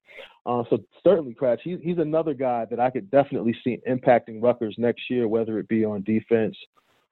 [0.44, 4.74] Uh, so certainly, Kratch, he's, he's another guy that I could definitely see impacting Rutgers
[4.80, 6.58] next year, whether it be on defense,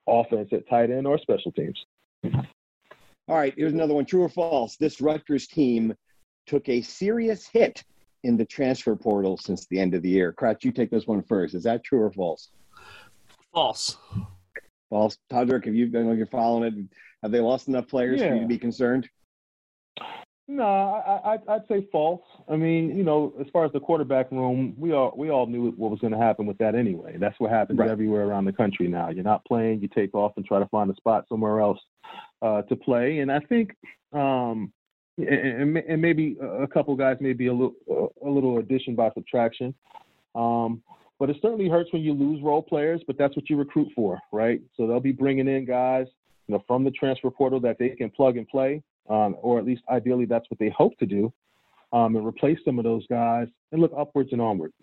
[0.08, 1.78] offense at tight end, or special teams.
[3.28, 4.06] All right, here's another one.
[4.06, 4.78] True or false?
[4.78, 5.94] This Rutgers team
[6.48, 7.84] took a serious hit
[8.26, 10.34] in the transfer portal since the end of the year.
[10.34, 11.54] Kratch, you take this one first.
[11.54, 12.50] Is that true or false?
[13.54, 13.98] False.
[14.90, 15.18] False.
[15.32, 16.74] Todderick, have you been you're following it?
[17.22, 19.08] Have they lost enough players for you to be concerned?
[20.48, 22.22] No, I, I, I'd say false.
[22.48, 25.72] I mean, you know, as far as the quarterback room, we all we all knew
[25.72, 27.18] what was going to happen with that anyway.
[27.18, 27.90] That's what happens Right.
[27.90, 29.10] everywhere around the country now.
[29.10, 31.80] You're not playing, you take off and try to find a spot somewhere else
[32.44, 33.20] uh, to play.
[33.20, 33.76] And I think,
[34.14, 34.72] um,
[35.18, 39.74] and, and, maybe a couple guys may be a little a little addition by subtraction.
[40.36, 40.82] Um,
[41.18, 43.02] but it certainly hurts when you lose role players.
[43.08, 44.62] But that's what you recruit for, right?
[44.76, 46.08] So they'll be bringing in guys,
[46.48, 49.66] you know, from the transfer portal that they can plug and play um, or at
[49.66, 51.32] least ideally that's what they hope to do,
[51.94, 54.74] um, and replace some of those guys and look upwards and onward.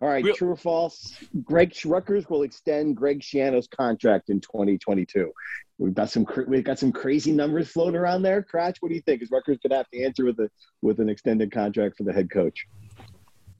[0.00, 1.16] All right, Real- true or false?
[1.44, 5.32] Greg Rutgers will extend Greg Schiano's contract in 2022.
[5.78, 8.42] We've got some we've got some crazy numbers floating around there.
[8.42, 9.22] Kratch, what do you think?
[9.22, 10.50] Is Rutgers going to have to answer with a
[10.82, 12.66] with an extended contract for the head coach?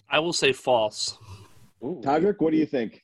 [0.09, 1.19] I will say false.
[1.83, 2.01] Ooh.
[2.03, 3.03] Todderick, what do you think?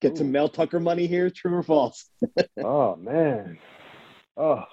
[0.00, 2.10] Get some Mel Tucker money here, true or false?
[2.62, 3.58] Oh man.
[4.36, 4.64] Oh.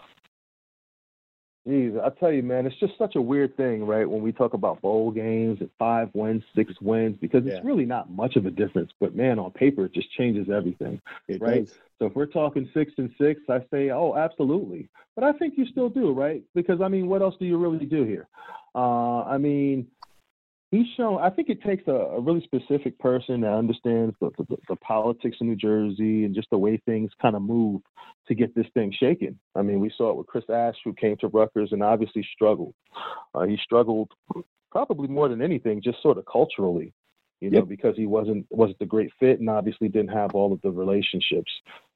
[1.70, 4.10] Jeez, I tell you, man, it's just such a weird thing, right?
[4.10, 8.10] When we talk about bowl games and five wins, six wins, because it's really not
[8.10, 8.92] much of a difference.
[9.00, 11.00] But man, on paper, it just changes everything.
[11.28, 11.66] It Right.
[11.66, 11.76] does.
[12.00, 14.90] So if we're talking six and six, I say, oh, absolutely.
[15.16, 16.42] But I think you still do, right?
[16.56, 18.28] Because I mean, what else do you really do here?
[18.74, 19.86] Uh, I mean,
[20.72, 21.20] he's shown.
[21.22, 25.38] I think it takes a, a really specific person that understands the, the, the politics
[25.42, 27.82] in New Jersey and just the way things kind of move
[28.28, 29.40] to get this thing shaken.
[29.56, 32.74] I mean, we saw it with Chris Ash, who came to Rutgers and obviously struggled.
[33.34, 34.12] Uh, he struggled
[34.72, 36.94] probably more than anything, just sort of culturally.
[37.42, 37.68] You know, Yep.
[37.70, 41.50] because he wasn't wasn't the great fit, and obviously didn't have all of the relationships.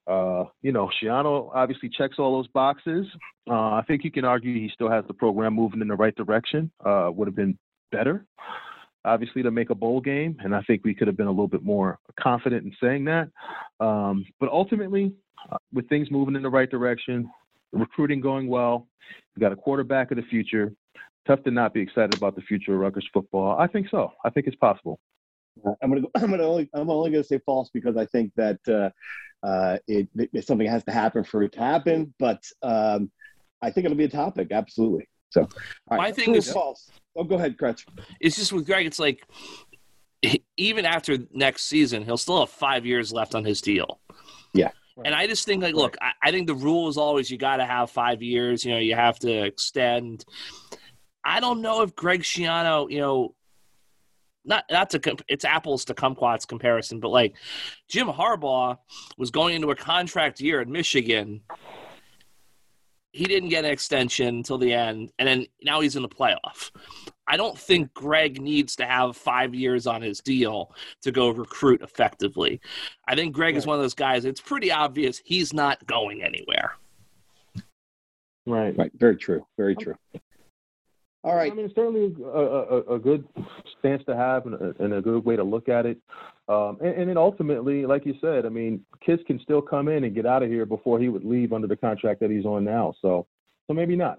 [0.06, 3.06] Uh, you know, Schiano obviously checks all those boxes.
[3.46, 6.14] Uh, I think you can argue he still has the program moving in the right
[6.14, 6.70] direction.
[6.82, 7.58] Uh, would have been
[7.92, 8.24] better,
[9.04, 11.48] obviously, to make a bowl game, and I think we could have been a little
[11.48, 13.28] bit more confident in saying that.
[13.80, 15.12] Um, but ultimately,
[15.50, 17.30] uh, with things moving in the right direction,
[17.72, 18.86] recruiting going well,
[19.34, 20.72] you got a quarterback of the future.
[21.26, 23.58] Tough to not be excited about the future of Rutgers football.
[23.58, 24.12] I think so.
[24.24, 24.98] I think it's possible.
[25.82, 28.58] I'm gonna go, I'm gonna only I'm only gonna say false because I think that
[28.68, 32.14] uh, uh, it, it something has to happen for it to happen.
[32.18, 33.10] But um,
[33.62, 35.08] I think it'll be a topic, absolutely.
[35.34, 35.48] So,
[35.90, 36.90] right, My thing true is- false.
[37.16, 37.84] Oh, go ahead, Kratch.
[38.20, 39.26] It's just with Greg, it's like
[40.56, 44.00] even after next season, he'll still have five years left on his deal.
[44.52, 44.70] Yeah.
[45.04, 47.56] And I just think, like, look, I, I think the rule is always you got
[47.56, 48.64] to have five years.
[48.64, 50.24] You know, you have to extend.
[51.24, 53.34] I don't know if Greg Schiano, you know,
[54.44, 57.34] not not to comp- it's apples to kumquats comparison, but like
[57.88, 58.78] Jim Harbaugh
[59.18, 61.40] was going into a contract year at Michigan.
[63.14, 66.72] He didn't get an extension until the end, and then now he's in the playoff.
[67.28, 71.80] I don't think Greg needs to have five years on his deal to go recruit
[71.80, 72.60] effectively.
[73.06, 74.24] I think Greg is one of those guys.
[74.24, 76.72] It's pretty obvious he's not going anywhere.
[78.46, 78.76] Right.
[78.76, 79.94] Right, very true, very true.
[81.22, 83.26] All right, I mean, it's certainly a, a, a good
[83.78, 85.98] stance to have and a, and a good way to look at it.
[86.46, 90.04] Um, and, and then ultimately, like you said, I mean, kids can still come in
[90.04, 92.64] and get out of here before he would leave under the contract that he's on
[92.64, 92.94] now.
[93.00, 93.26] So,
[93.66, 94.18] so maybe not.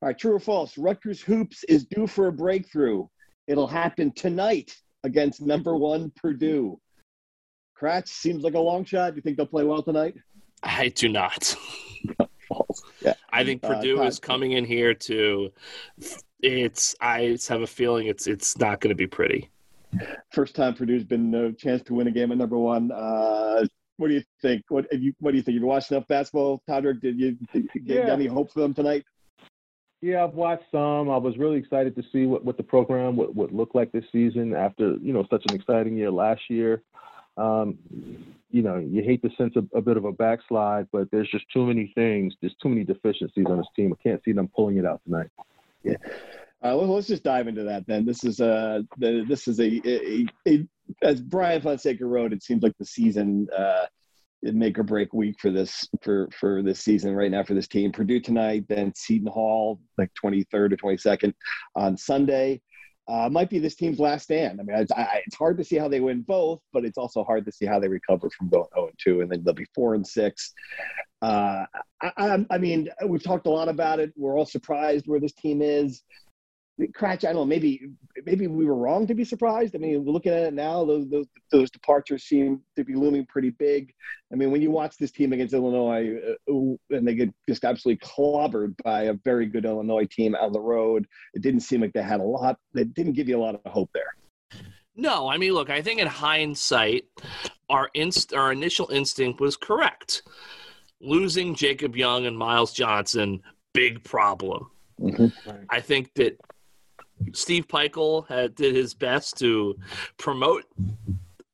[0.00, 0.78] all right, true or false?
[0.78, 3.06] Rutgers hoops is due for a breakthrough.
[3.46, 6.80] It'll happen tonight against number one Purdue.
[7.80, 9.10] Kratch seems like a long shot.
[9.10, 10.16] Do you think they'll play well tonight?
[10.62, 11.54] I do not.
[12.48, 12.82] False.
[13.02, 13.14] Yeah.
[13.30, 14.06] I think Uh, Purdue Todd.
[14.08, 15.50] is coming in here to.
[16.40, 16.94] It's.
[17.00, 18.26] I have a feeling it's.
[18.26, 19.50] It's not going to be pretty.
[20.32, 22.90] First time Purdue's been a chance to win a game at number one.
[22.92, 23.64] Uh,
[23.96, 24.62] what do you think?
[24.68, 25.12] What have you?
[25.20, 25.54] What do you think?
[25.54, 27.00] You've watched enough basketball, Todderick?
[27.00, 28.12] Did you, did you get Yeah.
[28.12, 29.04] any hope for them tonight?
[30.00, 31.10] Yeah, I've watched some.
[31.10, 34.04] I was really excited to see what, what the program would, would look like this
[34.12, 36.82] season after, you know, such an exciting year last year.
[37.36, 37.78] Um,
[38.50, 41.44] you know, you hate to sense a, a bit of a backslide, but there's just
[41.52, 42.34] too many things.
[42.40, 43.92] There's too many deficiencies on this team.
[43.92, 45.30] I can't see them pulling it out tonight.
[46.64, 48.04] Uh, let's just dive into that then.
[48.04, 50.66] This is uh, the, this is a, a, a
[51.02, 52.32] as Brian Fonseca wrote.
[52.32, 53.86] It seems like the season uh,
[54.42, 57.92] make or break week for this for for this season right now for this team.
[57.92, 61.32] Purdue tonight, then Seton Hall like 23rd or 22nd
[61.76, 62.60] on Sunday.
[63.08, 64.60] Uh, might be this team's last stand.
[64.60, 67.24] I mean, it's, I, it's hard to see how they win both, but it's also
[67.24, 69.64] hard to see how they recover from going 0 and 2, and then they'll be
[69.74, 70.54] 4 and 6.
[71.22, 71.64] Uh,
[72.02, 74.12] I, I mean, we've talked a lot about it.
[74.14, 76.02] We're all surprised where this team is.
[76.80, 77.44] Kratch, I don't know.
[77.44, 77.88] Maybe
[78.24, 79.74] maybe we were wrong to be surprised.
[79.74, 83.50] I mean, looking at it now, those those those departures seem to be looming pretty
[83.50, 83.92] big.
[84.32, 88.06] I mean, when you watch this team against Illinois, uh, and they get just absolutely
[88.06, 92.02] clobbered by a very good Illinois team on the road, it didn't seem like they
[92.02, 92.58] had a lot.
[92.74, 94.14] They didn't give you a lot of hope there.
[94.94, 97.04] No, I mean, look, I think in hindsight,
[97.68, 100.22] our inst- our initial instinct was correct.
[101.00, 103.40] Losing Jacob Young and Myles Johnson,
[103.74, 104.70] big problem.
[105.70, 106.40] I think that
[107.32, 109.76] Steve Pikiell had, did his best to
[110.16, 110.64] promote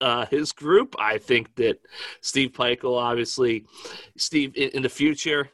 [0.01, 0.95] uh, his group.
[0.99, 1.81] I think that
[2.21, 3.67] Steve Pikiell, obviously,
[4.17, 5.51] Steve in, in the future,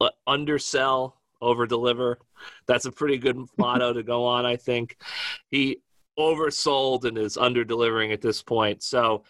[0.00, 2.18] uh, undersell, over deliver.
[2.66, 4.44] That's a pretty good motto to go on.
[4.44, 4.96] I think
[5.50, 5.82] he
[6.18, 8.82] oversold and is under delivering at this point.
[8.82, 9.22] So,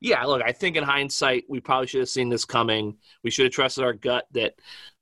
[0.00, 2.96] yeah, look, I think in hindsight, we probably should have seen this coming.
[3.24, 4.54] We should have trusted our gut that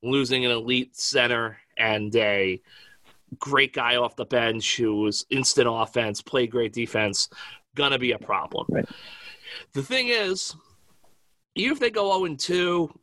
[0.03, 2.61] losing an elite center and a
[3.39, 7.29] great guy off the bench who was instant offense, played great defense,
[7.75, 8.67] gonna be a problem.
[8.69, 8.89] Right.
[9.73, 10.55] The thing is,
[11.55, 13.01] even if they go 0 2,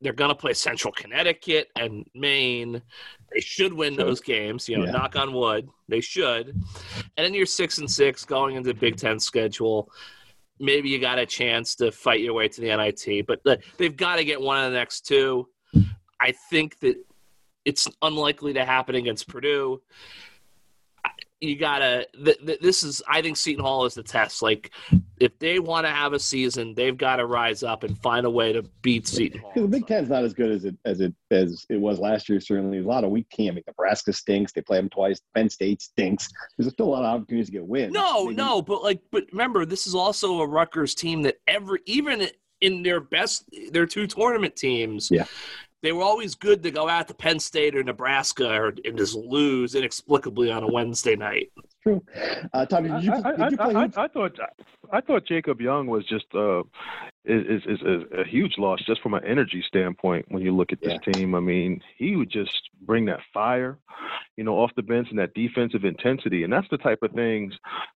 [0.00, 2.80] they're to play Central Connecticut and Maine.
[3.34, 4.92] They should win those games, you know, Yeah.
[4.92, 5.68] knock on wood.
[5.88, 6.48] They should.
[6.48, 9.90] And then you're 6 and 6 going into the Big 10 schedule.
[10.60, 13.40] Maybe you got a chance to fight your way to the NIT, but
[13.76, 15.48] they've got to get one of the next two.
[16.20, 16.96] I think that
[17.68, 19.82] it's unlikely to happen against Purdue.
[21.40, 22.04] You gotta.
[22.24, 23.00] Th- th- this is.
[23.06, 24.42] I think Seton Hall is the test.
[24.42, 24.72] Like,
[25.20, 28.30] if they want to have a season, they've got to rise up and find a
[28.30, 29.52] way to beat Seton Hall.
[29.54, 32.40] The Big Ten's not as good as it as it as it was last year.
[32.40, 33.52] Certainly, a lot of weak team.
[33.52, 34.50] I mean, Nebraska stinks.
[34.52, 35.20] They play them twice.
[35.32, 36.28] Penn State stinks.
[36.56, 37.92] There's still a lot of opportunities to get wins.
[37.92, 41.78] No, Maybe- no, but like, but remember, this is also a Rutgers team that every
[41.86, 42.26] even
[42.60, 45.26] in their best, their two tournament teams, Yeah.
[45.82, 49.14] They were always good to go out to Penn State or Nebraska or and just
[49.14, 51.50] lose inexplicably on a Wednesday night.
[51.82, 52.02] True.
[52.54, 53.74] Uh, Tommy, did you, I, did you play?
[53.74, 53.96] I, hoops?
[53.96, 54.32] I, I thought
[54.92, 56.60] I thought Jacob Young was just uh,
[57.24, 60.26] is, is is a huge loss just from an energy standpoint.
[60.28, 62.50] When you look at this team, I mean, he would just
[62.82, 63.78] bring that fire,
[64.36, 67.52] you know, off the bench and that defensive intensity, and that's the type of things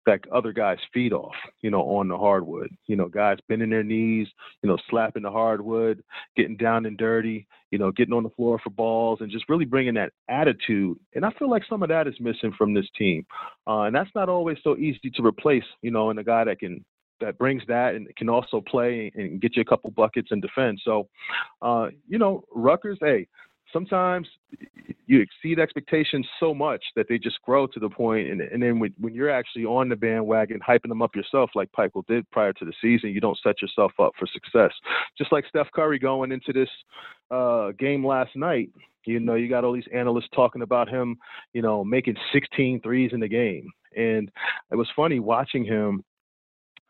[0.05, 2.69] that other guys feed off, you know, on the hardwood.
[2.87, 4.27] You know, guys bending their knees,
[4.61, 6.03] you know, slapping the hardwood,
[6.35, 9.65] getting down and dirty, you know, getting on the floor for balls, and just really
[9.65, 10.97] bringing that attitude.
[11.15, 13.25] And I feel like some of that is missing from this team.
[13.67, 16.59] Uh, and that's not always so easy to replace, you know, in a guy that
[16.59, 16.83] can
[17.21, 20.81] that brings that and can also play and get you a couple buckets in defense.
[20.83, 21.07] So,
[21.61, 23.27] uh, you know, Rutgers, hey,
[23.73, 24.27] sometimes
[25.07, 28.79] you exceed expectations so much that they just grow to the point, and, and then
[28.79, 32.53] when, when you're actually on the bandwagon, hyping them up yourself, like Pikiell did prior
[32.53, 34.71] to the season, you don't set yourself up for success.
[35.17, 36.69] Just like Steph Curry going into this
[37.29, 38.69] uh, game last night,
[39.05, 41.17] you know, you got all these analysts talking about him,
[41.53, 43.69] you know, making 16 threes in the game.
[43.95, 44.31] And
[44.71, 46.03] it was funny watching him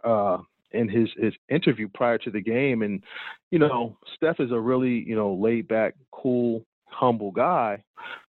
[0.03, 0.37] uh,
[0.71, 2.81] in his, his interview prior to the game.
[2.81, 3.03] And,
[3.49, 7.83] you know, Steph is a really, you know, laid back, cool, humble guy,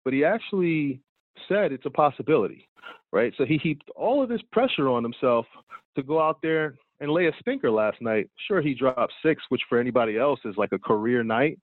[0.03, 1.01] but he actually
[1.47, 2.67] said it's a possibility,
[3.11, 3.33] right?
[3.37, 5.45] So he heaped all of this pressure on himself
[5.95, 8.29] to go out there and lay a stinker last night.
[8.47, 11.59] Sure, he dropped six, which for anybody else is like a career night.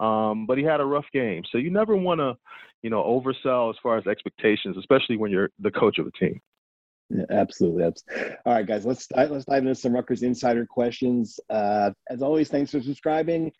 [0.00, 1.44] Um, but he had a rough game.
[1.52, 2.36] So you never want to,
[2.82, 6.40] you know, oversell as far as expectations, especially when you're the coach of a team.
[7.14, 7.84] Yeah, absolutely.
[7.84, 8.04] Abs-
[8.46, 11.38] All right, guys, let's let's dive into some Rutgers insider questions.
[11.50, 13.52] Uh, as always, thanks for subscribing.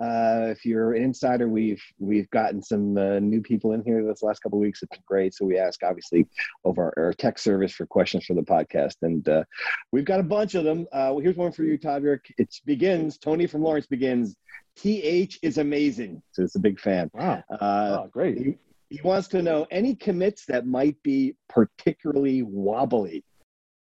[0.00, 4.22] Uh, if you're an insider, we've we've gotten some uh, new people in here this
[4.22, 4.82] last couple of weeks.
[4.82, 5.34] It's been great.
[5.34, 6.28] So we ask obviously
[6.64, 9.44] over our, our tech service for questions for the podcast, and uh,
[9.90, 10.82] we've got a bunch of them.
[10.92, 12.20] Uh, well, here's one for you, Tavir.
[12.36, 13.18] It begins.
[13.18, 14.36] Tony from Lawrence begins.
[14.76, 16.22] Th is amazing.
[16.32, 17.10] So it's a big fan.
[17.12, 17.42] Wow.
[17.50, 18.38] Uh, oh, great.
[18.38, 18.58] he,
[18.90, 23.24] he wants to know any commits that might be particularly wobbly.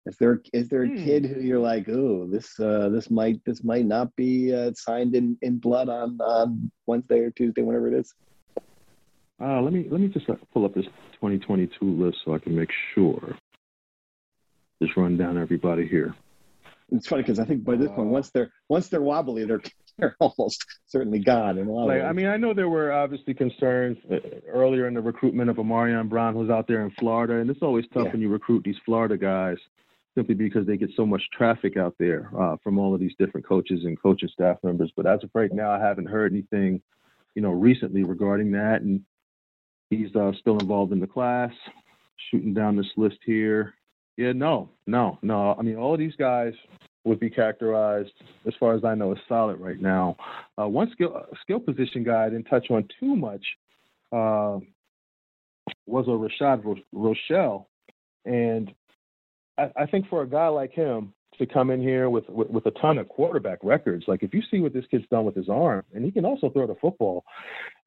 [0.06, 1.06] Is there is there a Hmm.
[1.06, 5.16] kid who you're like, oh, this uh, this might this might not be uh, signed
[5.16, 8.14] in, in blood on on Wednesday or Tuesday, whenever it is.
[9.42, 12.56] Uh, let me let me just uh, pull up this 2022 list so I can
[12.56, 13.38] make sure.
[14.82, 16.14] Just run down everybody here.
[16.94, 19.62] It's funny because I think by this point, once they're once they're wobbly, they're
[19.98, 22.10] they're almost certainly gone in a lot Like, of ways.
[22.10, 24.16] I mean, I know there were obviously concerns uh,
[24.48, 27.86] earlier in the recruitment of Amarion Brown, who's out there in Florida, and it's always
[27.94, 28.12] tough Yeah.
[28.12, 29.58] when you recruit these Florida guys,
[30.16, 33.46] simply because they get so much traffic out there uh, from all of these different
[33.48, 34.92] coaches and coaching staff members.
[34.96, 36.82] But as of right now, I haven't heard anything,
[37.36, 39.02] you know, recently regarding that, and
[39.92, 41.52] he's uh, still involved in the class.
[42.32, 43.74] Shooting down this list here.
[44.18, 45.56] Yeah, no, no, no.
[45.58, 46.54] I mean, all these guys
[47.04, 48.14] would be characterized,
[48.48, 50.16] as far as I know, as solid right now.
[50.58, 53.44] Uh, one skill skill position guy I didn't touch on too much
[54.12, 54.60] uh,
[55.86, 57.68] was a Rashad Ro- Rochelle,
[58.26, 58.74] and
[59.58, 62.66] I, I think for a guy like him to come in here with, with with
[62.66, 65.50] a ton of quarterback records, like if you see what this kid's done with his
[65.50, 67.24] arm, and he can also throw the football.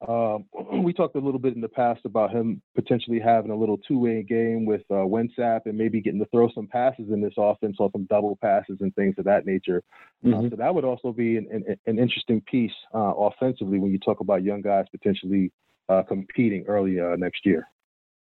[0.07, 0.45] Um,
[0.83, 4.23] we talked a little bit in the past about him potentially having a little two-way
[4.23, 7.89] game with uh, Wimsatt and maybe getting to throw some passes in this offense, or
[7.91, 9.83] some double passes and things of that nature.
[10.25, 10.49] Uh, Mhm.
[10.49, 14.19] so that would also be an, an, an interesting piece uh, offensively when you talk
[14.19, 15.51] about young guys potentially
[15.89, 17.67] uh, competing early uh, next year.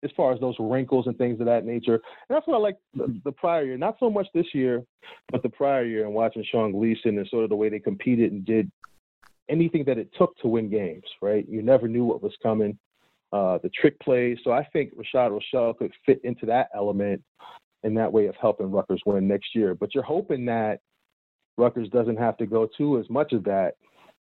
[0.03, 2.77] As far as those wrinkles and things of that nature, and that's what I like
[2.95, 4.83] the, the prior year, not so much this year,
[5.31, 8.33] but the prior year, and watching Sean Gleeson and sort of the way they competed
[8.33, 8.71] and did
[9.51, 11.05] anything that it took to win games.
[11.21, 12.79] Right, you never knew what was coming.
[13.33, 14.39] Uh, the trick plays.
[14.43, 17.23] So I think Rashad Rochelle could fit into that element
[17.83, 19.75] in that way of helping Rutgers win next year.
[19.75, 20.81] But you're hoping that
[21.57, 23.75] Rutgers doesn't have to go to as much of that,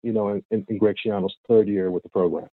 [0.02, 2.48] you know, in, in, Greg Schiano's third year with the program.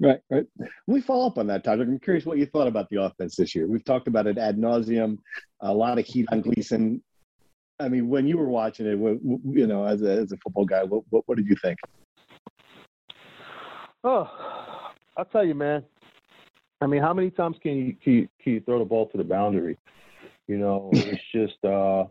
[0.00, 0.46] Right, right.
[0.58, 1.80] Let me follow up on that, Todd.
[1.80, 3.68] I'm curious what you thought about the offense this year.
[3.68, 5.18] We've talked about it ad nauseum.
[5.60, 7.02] A lot of heat on Gleeson.
[7.78, 10.82] I mean, when you were watching it, you know, as a as a football guy,
[10.82, 11.78] what what, what did you think?
[14.02, 14.28] Oh,
[15.16, 15.84] I'll tell you, man.
[16.80, 19.16] I mean, how many times can you can you, can you throw the ball to
[19.16, 19.78] the boundary?
[20.48, 22.04] You know, it's just uh,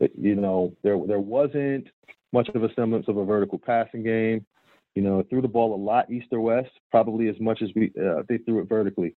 [0.00, 1.88] it, you know, there there wasn't
[2.32, 4.44] much of a semblance of a vertical passing game.
[4.94, 7.92] You know, threw the ball a lot east or west, probably as much as we
[8.00, 9.14] uh, they threw it vertically.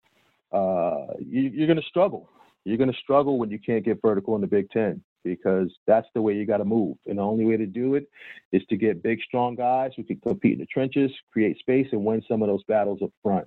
[0.52, 2.28] Uh, you, you're going to struggle.
[2.64, 6.08] You're going to struggle when you can't get vertical in the Big Ten because that's
[6.14, 6.96] the way you got to move.
[7.06, 8.08] And the only way to do it
[8.52, 12.04] is to get big, strong guys who can compete in the trenches, create space, and
[12.04, 13.46] win some of those battles up front.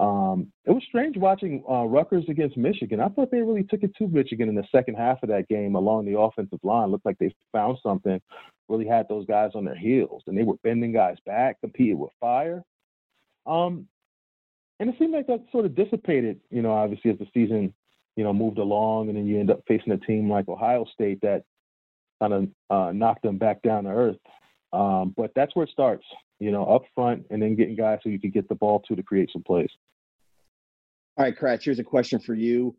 [0.00, 3.00] Um, it was strange watching uh, Rutgers against Michigan.
[3.00, 5.74] I thought they really took it to Michigan in the second half of that game
[5.74, 6.90] along the offensive line.
[6.90, 8.18] Looked like they found something,
[8.70, 12.12] really had those guys on their heels, and they were bending guys back, competed with
[12.18, 12.62] fire.
[13.46, 13.88] Um,
[14.78, 17.74] and it seemed like that sort of dissipated, you know, obviously as the season,
[18.16, 21.20] you know, moved along, and then you end up facing a team like Ohio State
[21.20, 21.44] that
[22.22, 24.16] kind of uh, knocked them back down to earth.
[24.72, 26.06] Um, but that's where it starts,
[26.40, 28.96] you know, up front, and then getting guys who you can get the ball to
[28.96, 29.70] to create some plays.
[31.16, 32.74] All right, Kratch, here's a question for you.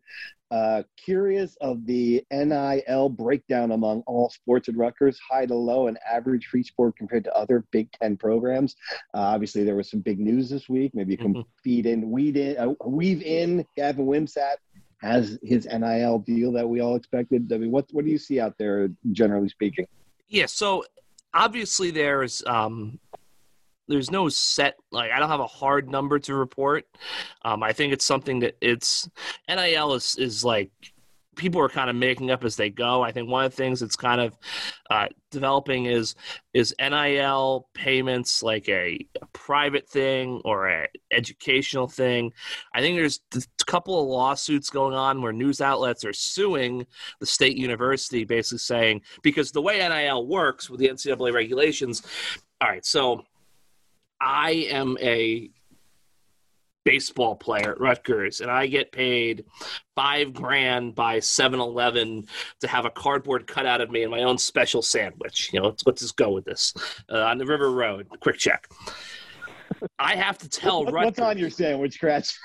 [0.50, 5.96] Uh, curious of the NIL breakdown among all sports at Rutgers, high to low and
[6.10, 8.74] average free sport compared to other Big Ten programs.
[9.14, 10.92] Uh, obviously, there was some big news this week.
[10.94, 11.48] Maybe you can mm-hmm.
[11.62, 13.64] feed in, weed in, uh, weave in.
[13.76, 14.56] Gavin Wimsatt
[15.00, 17.50] has his NIL deal that we all expected.
[17.52, 19.86] I mean, what what do you see out there, generally speaking?
[20.28, 20.84] Yeah, so
[21.32, 22.98] obviously there's um,
[23.92, 26.86] there's no set like I don't have a hard number to report.
[27.44, 29.08] Um, I think it's something that it's
[29.48, 30.70] NIL is is like
[31.36, 33.02] people are kind of making up as they go.
[33.02, 34.36] I think one of the things that's kind of
[34.90, 36.14] uh, developing is
[36.52, 42.32] is NIL payments like a, a private thing or a educational thing.
[42.74, 46.86] I think there's a couple of lawsuits going on where news outlets are suing
[47.20, 52.02] the state university, basically saying because the way NIL works with the NCAA regulations.
[52.60, 53.24] All right, so
[54.22, 55.50] I am a
[56.84, 59.44] baseball player at Rutgers and I get paid
[59.94, 62.26] five grand by 7 Eleven
[62.60, 65.50] to have a cardboard cutout of me and my own special sandwich.
[65.52, 66.74] You know, let's, let's just go with this
[67.10, 68.08] uh, on the River Road.
[68.20, 68.68] Quick check.
[69.98, 71.06] I have to tell what, Rutgers.
[71.06, 72.36] What's on your sandwich, Kratch?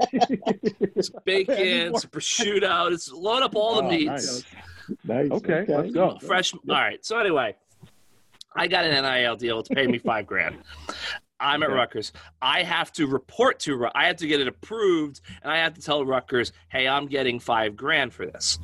[0.00, 4.06] it's bacon, it's prosciutto, it's load up all the oh, meats.
[4.06, 4.44] Nice.
[5.04, 5.30] nice.
[5.30, 6.18] Okay, okay, let's go.
[6.18, 6.54] Fresh.
[6.54, 7.04] All right.
[7.04, 7.56] So anyway,
[8.54, 9.60] I got an NIL deal.
[9.60, 10.58] It's paying me five grand.
[11.40, 12.12] I'm at Rutgers.
[12.40, 13.86] I have to report to.
[13.94, 17.40] I have to get it approved, and I have to tell Rutgers, "Hey, I'm getting
[17.40, 18.58] five grand for this."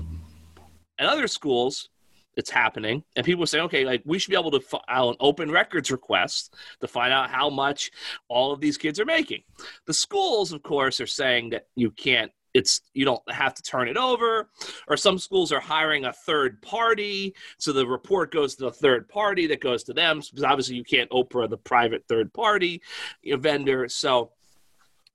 [0.99, 1.89] At other schools,
[2.37, 5.51] it's happening, and people say, "Okay, like we should be able to file an open
[5.51, 7.91] records request to find out how much
[8.29, 9.43] all of these kids are making."
[9.87, 13.89] The schools, of course, are saying that you can't it's you don't have to turn
[13.89, 14.49] it over
[14.89, 19.09] or some schools are hiring a third party so the report goes to the third
[19.09, 22.83] party that goes to them because obviously you can't OPRA the private third party
[23.25, 24.31] vendor so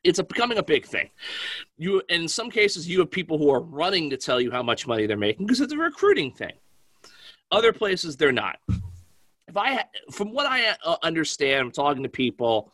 [0.05, 1.09] it's a, becoming a big thing.
[1.77, 4.87] You in some cases you have people who are running to tell you how much
[4.87, 6.53] money they're making because it's a recruiting thing.
[7.51, 8.59] Other places they're not.
[9.47, 12.73] If i from what i uh, understand i'm talking to people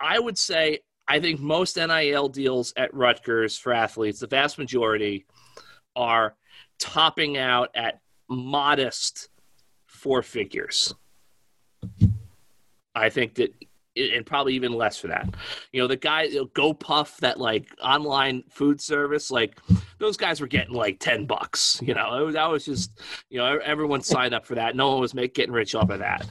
[0.00, 0.78] i would say
[1.12, 5.26] I think most NIL deals at Rutgers for athletes, the vast majority,
[5.94, 6.36] are
[6.78, 8.00] topping out at
[8.30, 9.28] modest
[9.84, 10.94] four figures.
[12.94, 13.54] I think that,
[13.94, 15.28] and probably even less for that.
[15.70, 19.60] You know, the guy, you know, GoPuff, that like online food service, like
[19.98, 21.78] those guys were getting like 10 bucks.
[21.84, 24.76] You know, that was just, you know, everyone signed up for that.
[24.76, 26.26] No one was make, getting rich off of that.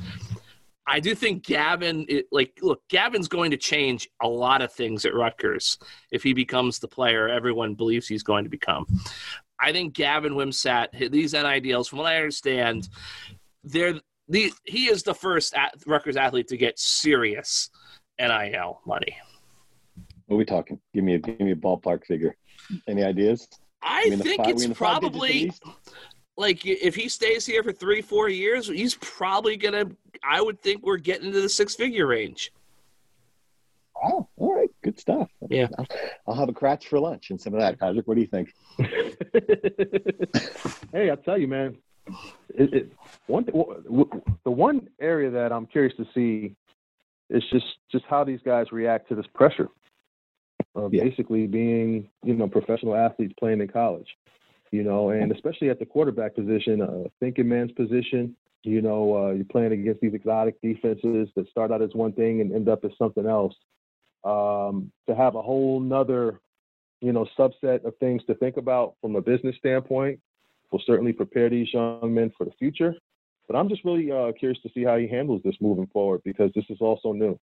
[0.87, 5.05] I do think Gavin, it, like, look, Gavin's going to change a lot of things
[5.05, 5.77] at Rutgers
[6.11, 8.85] if he becomes the player everyone believes he's going to become.
[9.59, 12.89] I think Gavin Wimsatt, these NIDLs, from what I understand,
[13.63, 17.69] they're the he is the first at, Rutgers athlete to get serious
[18.19, 19.17] NIL money.
[20.25, 20.79] What are we talking?
[20.93, 22.35] Give me a give me a ballpark figure.
[22.87, 23.47] Any ideas?
[23.83, 25.51] I think five, it's probably
[26.37, 29.85] like if he stays here for three, four years, he's probably gonna.
[30.23, 32.51] I would think we're getting into the six figure range.
[34.03, 35.29] Oh, all right, good stuff.
[35.49, 35.85] Yeah, I'll,
[36.27, 37.79] I'll have a Kratch for lunch and some of that.
[37.79, 38.53] Patrick, what do you think?
[40.91, 41.77] hey, I'll tell you, man.
[42.55, 42.91] It, it,
[43.27, 46.55] one the one area that I'm curious to see
[47.29, 49.69] is just just how these guys react to this pressure
[50.75, 51.03] of yeah.
[51.03, 54.07] basically being you know professional athletes playing in college
[54.71, 59.31] you know, and especially at the quarterback position, uh, thinking man's position, you know, uh,
[59.31, 62.85] you're playing against these exotic defenses that start out as one thing and end up
[62.85, 63.53] as something else.
[64.23, 66.39] um, to have a whole nother,
[67.01, 70.19] you know, subset of things to think about from a business standpoint
[70.71, 72.93] will certainly prepare these young men for the future.
[73.47, 76.51] But I'm just really uh, curious to see how he handles this moving forward because
[76.55, 77.37] this is also new.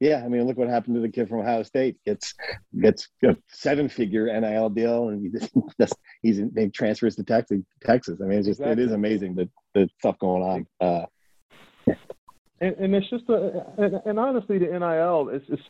[0.00, 1.96] Yeah, I mean, look what happened to the kid from Ohio State.
[2.04, 2.34] Gets
[2.80, 7.60] gets a seven figure NIL deal, and he just, he's they transfers to Texas.
[7.82, 8.20] Texas.
[8.22, 8.82] I mean, it's just exactly.
[8.82, 10.66] it is amazing the the stuff going on.
[10.80, 11.06] Uh,
[12.60, 15.62] and, and it's just a and, and honestly, the NIL it's it's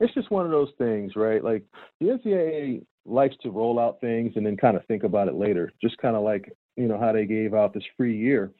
[0.00, 1.42] it's just one of those things, right?
[1.42, 1.64] Like
[2.00, 5.72] the NCAA likes to roll out things and then kind of think about it later.
[5.80, 8.52] Just kind of like you know how they gave out this free year,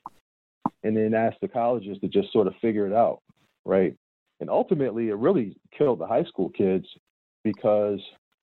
[0.83, 3.21] and then asked the colleges to just sort of figure it out,
[3.65, 3.95] right?
[4.41, 6.87] And ultimately, it really killed the high school kids
[7.45, 8.01] because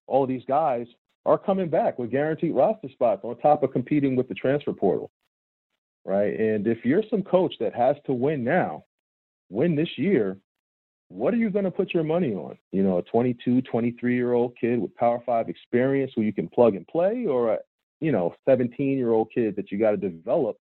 [0.07, 0.87] all these guys
[1.25, 5.11] are coming back with guaranteed roster spots on top of competing with the transfer portal,
[6.03, 6.39] right?
[6.39, 8.85] And if you're some coach that has to win now,
[9.49, 10.37] win this year,
[11.07, 12.57] what are you going to put your money on?
[12.71, 16.47] You know, a 22, 23 year old kid with Power Five experience who you can
[16.49, 17.57] plug and play, or a,
[17.99, 20.57] you know, 17 year old kid that you got to develop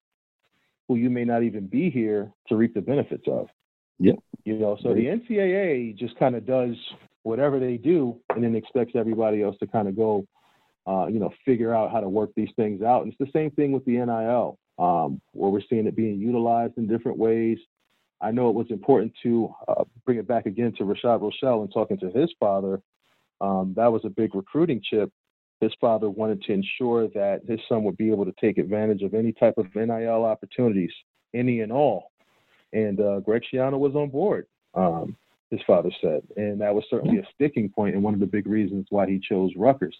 [0.88, 3.48] who you may not even be here to reap the benefits of.
[4.00, 4.16] Yep.
[4.44, 6.76] You know, so the NCAA just kind of does
[7.22, 10.26] whatever they do and then expects everybody else to kind of go,
[10.86, 13.02] uh, you know, figure out how to work these things out.
[13.02, 16.76] And it's the same thing with the NIL, um, where we're seeing it being utilized
[16.76, 17.58] in different ways.
[18.20, 21.72] I know it was important to uh, bring it back again to Rashad Rochelle and
[21.72, 22.82] talking to his father.
[23.40, 25.10] Um, that was a big recruiting chip.
[25.60, 29.14] His father wanted to ensure that his son would be able to take advantage of
[29.14, 30.92] any type of NIL opportunities,
[31.32, 32.10] any and all.
[32.74, 35.16] And uh, Greg Schiano was on board, um,
[35.50, 36.22] his father said.
[36.36, 39.18] And that was certainly a sticking point and one of the big reasons why he
[39.18, 39.96] chose Rutgers.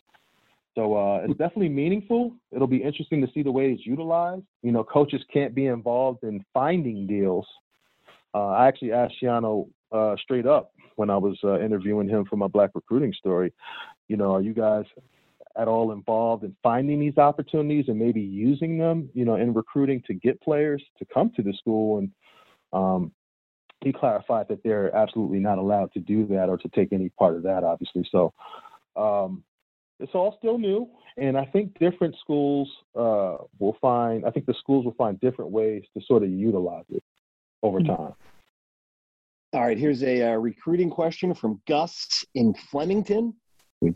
[0.75, 2.35] So uh, it's definitely meaningful.
[2.51, 4.43] It'll be interesting to see the way it's utilized.
[4.63, 7.47] You know, coaches can't be involved in finding deals
[8.35, 12.37] uh, I actually asked Schiano uh, straight up when I was uh, interviewing him for
[12.37, 13.53] my Black recruiting story.
[14.09, 14.85] You know, are you guys
[15.57, 20.03] at all involved in finding these opportunities and maybe using them, you know, in recruiting
[20.09, 21.99] to get players to come to the school?
[21.99, 22.11] And
[22.75, 23.13] um,
[23.83, 27.37] he clarified that they're absolutely not allowed to do that or to take any part
[27.37, 28.07] of that, obviously.
[28.11, 28.33] So
[28.97, 29.45] um,
[30.01, 34.25] it's all still new, and I think different schools uh, will find.
[34.27, 37.03] I think the schools will find different ways to sort of utilize it
[37.63, 37.87] over hmm.
[37.87, 38.15] time.
[39.53, 43.35] All right, here's a uh, recruiting question from Gus in Flemington.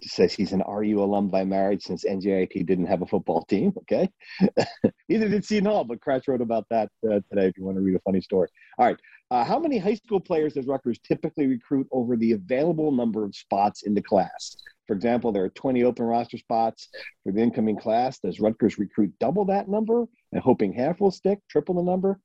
[0.01, 3.73] He says he's an RU alum by marriage since NJIT didn't have a football team.
[3.79, 4.11] Okay.
[5.09, 7.83] Neither did Seton Hall, but Kratch wrote about that uh, today if you want to
[7.83, 8.49] read a funny story.
[8.79, 8.99] All right.
[9.31, 13.37] Uh, how many high school players does Rutgers typically recruit over the available number of
[13.37, 14.57] spots in the class?
[14.87, 16.89] For example, there are 20 open roster spots
[17.23, 18.19] for the incoming class.
[18.21, 22.19] Does Rutgers recruit double that number and hoping half will stick, triple the number?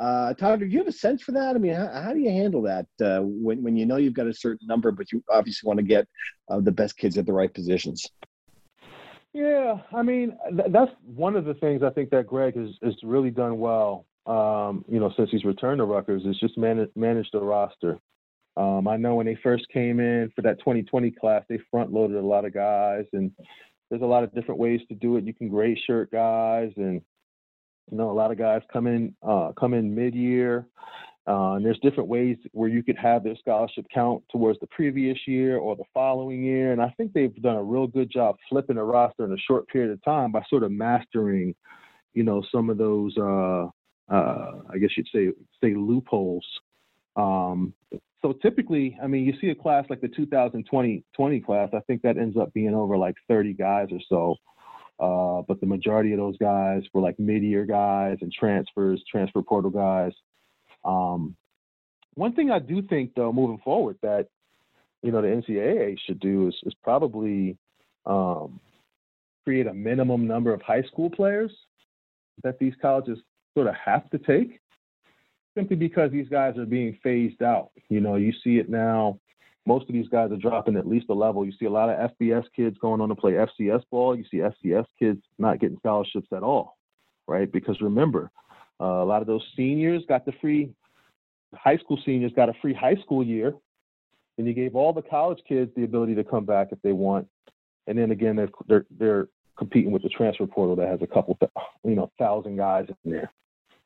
[0.00, 1.54] Uh, Tyler, do you have a sense for that?
[1.54, 4.26] I mean, how, how do you handle that uh, when, when you know you've got
[4.26, 6.08] a certain number, but you obviously want to get
[6.48, 8.06] uh, the best kids at the right positions?
[9.34, 12.94] Yeah, I mean, th- that's one of the things I think that Greg has, has
[13.02, 17.30] really done well, um, you know, since he's returned to Rutgers, is just manage, manage
[17.30, 17.98] the roster.
[18.56, 22.16] Um, I know when they first came in for that 2020 class, they front loaded
[22.16, 23.30] a lot of guys, and
[23.90, 25.24] there's a lot of different ways to do it.
[25.24, 27.02] You can gray shirt guys and
[27.90, 30.66] you know, a lot of guys come in uh, come in mid year.
[31.26, 35.18] Uh, and there's different ways where you could have their scholarship count towards the previous
[35.26, 36.72] year or the following year.
[36.72, 39.68] And I think they've done a real good job flipping the roster in a short
[39.68, 41.54] period of time by sort of mastering,
[42.14, 43.66] you know, some of those, uh,
[44.12, 45.28] uh, I guess you'd say,
[45.62, 46.44] say loopholes.
[47.16, 47.74] Um,
[48.22, 52.02] so typically, I mean, you see a class like the 2020 20 class, I think
[52.02, 54.36] that ends up being over like 30 guys or so.
[55.00, 59.70] Uh, but the majority of those guys were like mid-year guys and transfers, transfer portal
[59.70, 60.12] guys.
[60.84, 61.34] Um,
[62.14, 64.26] one thing I do think, though, moving forward, that
[65.02, 67.56] you know the NCAA should do is, is probably
[68.04, 68.60] um,
[69.44, 71.50] create a minimum number of high school players
[72.42, 73.18] that these colleges
[73.54, 74.60] sort of have to take,
[75.56, 77.70] simply because these guys are being phased out.
[77.88, 79.18] You know, you see it now
[79.66, 81.44] most of these guys are dropping at least a level.
[81.44, 84.16] You see a lot of FBS kids going on to play FCS ball.
[84.16, 86.78] You see FCS kids not getting scholarships at all,
[87.28, 87.50] right?
[87.50, 88.30] Because remember,
[88.80, 90.70] uh, a lot of those seniors got the free,
[91.54, 93.52] high school seniors got a free high school year.
[94.38, 97.28] And you gave all the college kids the ability to come back if they want.
[97.86, 101.38] And then again, they're, they're, they're competing with the transfer portal that has a couple,
[101.84, 103.30] you know, thousand guys in there.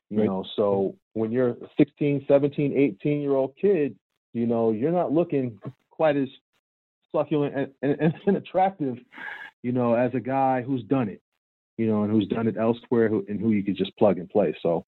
[0.09, 0.25] You right.
[0.27, 3.97] know, so when you're a 16, 17, 18 year old kid,
[4.35, 5.57] you know, you're not looking
[5.89, 6.27] quite as
[7.11, 8.97] succulent and, and, and attractive,
[9.63, 11.21] you know, as a guy who's done it,
[11.77, 14.29] you know, and who's done it elsewhere who, and who you could just plug and
[14.29, 14.53] play.
[14.61, 14.85] So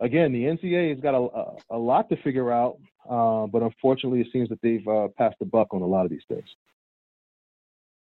[0.00, 4.20] again, the NCAA has got a, a, a lot to figure out, uh, but unfortunately,
[4.20, 6.48] it seems that they've uh, passed the buck on a lot of these things.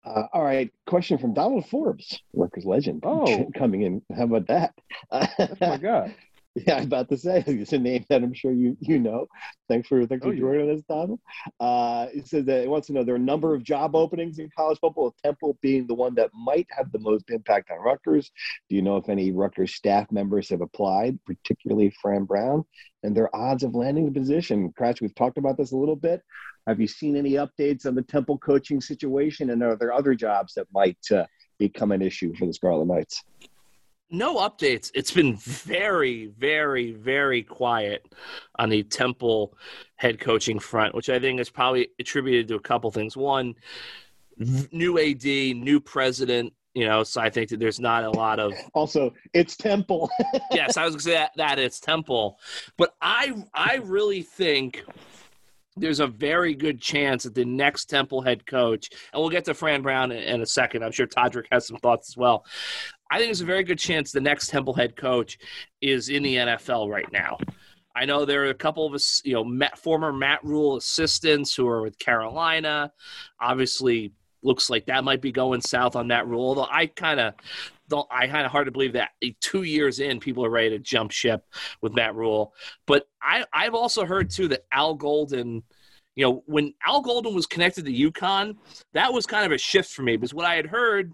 [0.05, 3.49] Uh, all right, question from Donald Forbes, Rutgers legend, Oh.
[3.57, 4.01] coming in.
[4.15, 4.73] How about that?
[5.11, 6.15] That's my guy.
[6.67, 9.25] Yeah, I'm about to say it's a name that I'm sure you you know.
[9.67, 10.39] Thanks for thanks Oh, for yeah.
[10.41, 11.19] joining us, Donald.
[11.59, 14.37] Uh, it says that it wants to know there are a number of job openings
[14.37, 15.05] in college football.
[15.05, 18.31] with Temple being the one that might have the most impact on Rutgers.
[18.69, 22.63] Do you know if any Rutgers staff members have applied, particularly Fran Brown,
[23.01, 24.71] and their odds of landing the position?
[24.79, 26.21] Kratch, we've talked about this a little bit.
[26.67, 30.53] Have you seen any updates on the Temple coaching situation, and are there other jobs
[30.53, 31.25] that might uh,
[31.57, 33.23] become an issue for the Scarlet Knights?
[34.13, 34.91] No updates.
[34.93, 38.13] It's been very, very, very quiet
[38.59, 39.57] on the Temple
[39.95, 43.17] head coaching front, which I think is probably attributed to a couple things.
[43.17, 43.55] One,
[44.71, 46.53] new AD, new president.
[46.75, 50.11] You know, so I think that there's not a lot of Also, it's Temple.
[50.51, 52.37] yes, I was gonna say that, that it's Temple,
[52.77, 54.83] but I I really think
[55.75, 59.53] there's a very good chance that the next Temple head coach, and we'll get to
[59.53, 60.83] Fran Brown in, in a second.
[60.83, 62.45] I'm sure Todderick has some thoughts as well.
[63.13, 65.37] I think there's a very good chance the next Temple head coach
[65.81, 67.37] is in the NFL right now.
[67.95, 71.83] I know there are a couple of you know, former Matt Rhule assistants who are
[71.83, 72.91] with Carolina.
[73.39, 76.47] Obviously, looks like that might be going south on that Rhule.
[76.47, 77.35] Although I kind of
[77.87, 79.11] don't, I kind of hard to believe that
[79.41, 81.45] two years in, people are ready to jump ship
[81.81, 82.55] with Matt Rhule.
[82.87, 85.61] But I, I've also heard too that Al Golden,
[86.15, 88.55] you know, when Al Golden was connected to UConn,
[88.93, 91.13] that was kind of a shift for me because what I had heard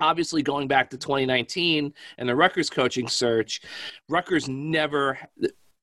[0.00, 3.60] obviously going back to 2019 and the Rutgers coaching search,
[4.08, 5.18] Rutgers never,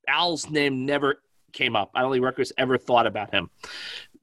[0.08, 1.22] Al's name never
[1.54, 1.92] came up.
[1.96, 3.50] I don't think Rutgers ever thought about him.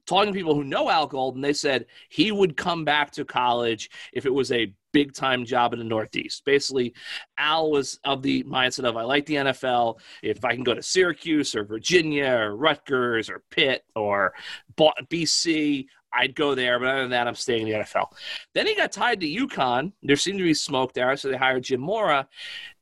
[0.05, 3.89] Talking to people who know Al Golden, they said he would come back to college
[4.13, 6.45] if it was a big time job in the Northeast.
[6.45, 6.93] Basically,
[7.39, 9.99] Al was of the mindset of I like the NFL.
[10.21, 14.33] If I can go to Syracuse or Virginia or Rutgers or Pitt or
[14.77, 16.79] BC, I'd go there.
[16.79, 18.07] But other than that, I'm staying in the NFL.
[18.53, 19.91] Then he got tied to UConn.
[20.03, 22.27] There seemed to be smoke there, so they hired Jim Mora.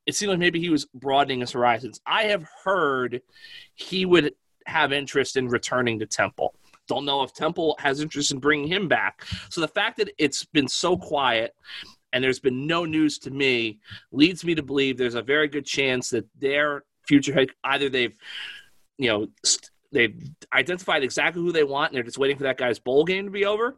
[0.06, 2.02] It seemed like maybe he was broadening his horizons.
[2.06, 3.22] I have heard
[3.76, 4.34] he would
[4.66, 6.56] have interest in returning to Temple.
[6.88, 9.26] Don't know if Temple has interest in bringing him back.
[9.50, 11.54] So the fact that it's been so quiet
[12.12, 13.80] and there's been no news to me
[14.12, 18.16] leads me to believe there's a very good chance that their future head either they've
[18.98, 22.58] you know st- they've identified exactly who they want and they're just waiting for that
[22.58, 23.78] guy's bowl game to be over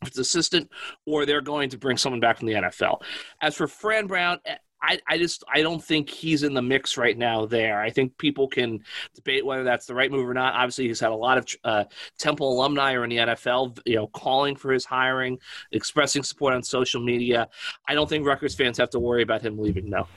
[0.00, 0.70] if it's assistant
[1.06, 3.02] or they're going to bring someone back from the NFL.
[3.40, 4.38] As for Fran Brown,
[4.82, 7.46] I, I just I don't think he's in the mix right now.
[7.46, 8.80] There, I think people can
[9.14, 10.54] debate whether that's the right move or not.
[10.54, 11.84] Obviously, he's had a lot of uh,
[12.18, 15.38] Temple alumni are in the NFL, you know, calling for his hiring,
[15.70, 17.48] expressing support on social media.
[17.86, 19.88] I don't think Rutgers fans have to worry about him leaving.
[19.88, 20.08] No.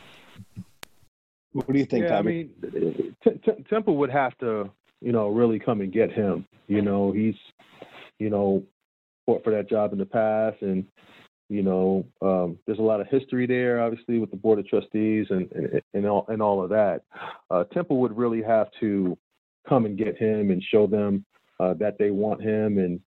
[1.54, 2.50] What do you think, yeah, I Tommy?
[2.62, 4.70] mean, T- T- Temple would have to,
[5.06, 6.48] you know, really come and get him.
[6.68, 7.36] You know, he's,
[8.18, 8.64] you know,
[9.28, 10.84] fought for that job in the past, and
[11.48, 15.28] you know, um, there's a lot of history there, obviously, with the board of trustees
[15.30, 17.04] and and, and all and all of that.
[17.52, 19.16] Uh, Temple would really have to
[19.70, 21.24] come and get him and show them
[21.60, 23.00] uh, that they want him, and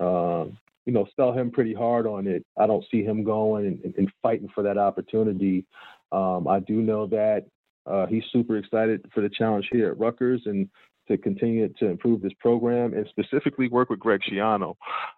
[0.00, 2.46] um, you know, sell him pretty hard on it.
[2.56, 5.64] I don't see him going and, and fighting for that opportunity.
[6.12, 7.46] Um, I do know that
[7.84, 10.68] uh, he's super excited for the challenge here at Rutgers and
[11.12, 14.74] to continue to improve this program and specifically work with Greg Schiano.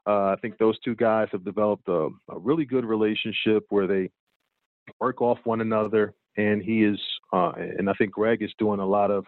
[0.06, 4.10] Uh, I think those two guys have developed a, a, really good relationship where they
[5.00, 6.14] work off one another.
[6.36, 6.98] And he is,
[7.32, 9.24] uh, and I think Greg is doing a lot of,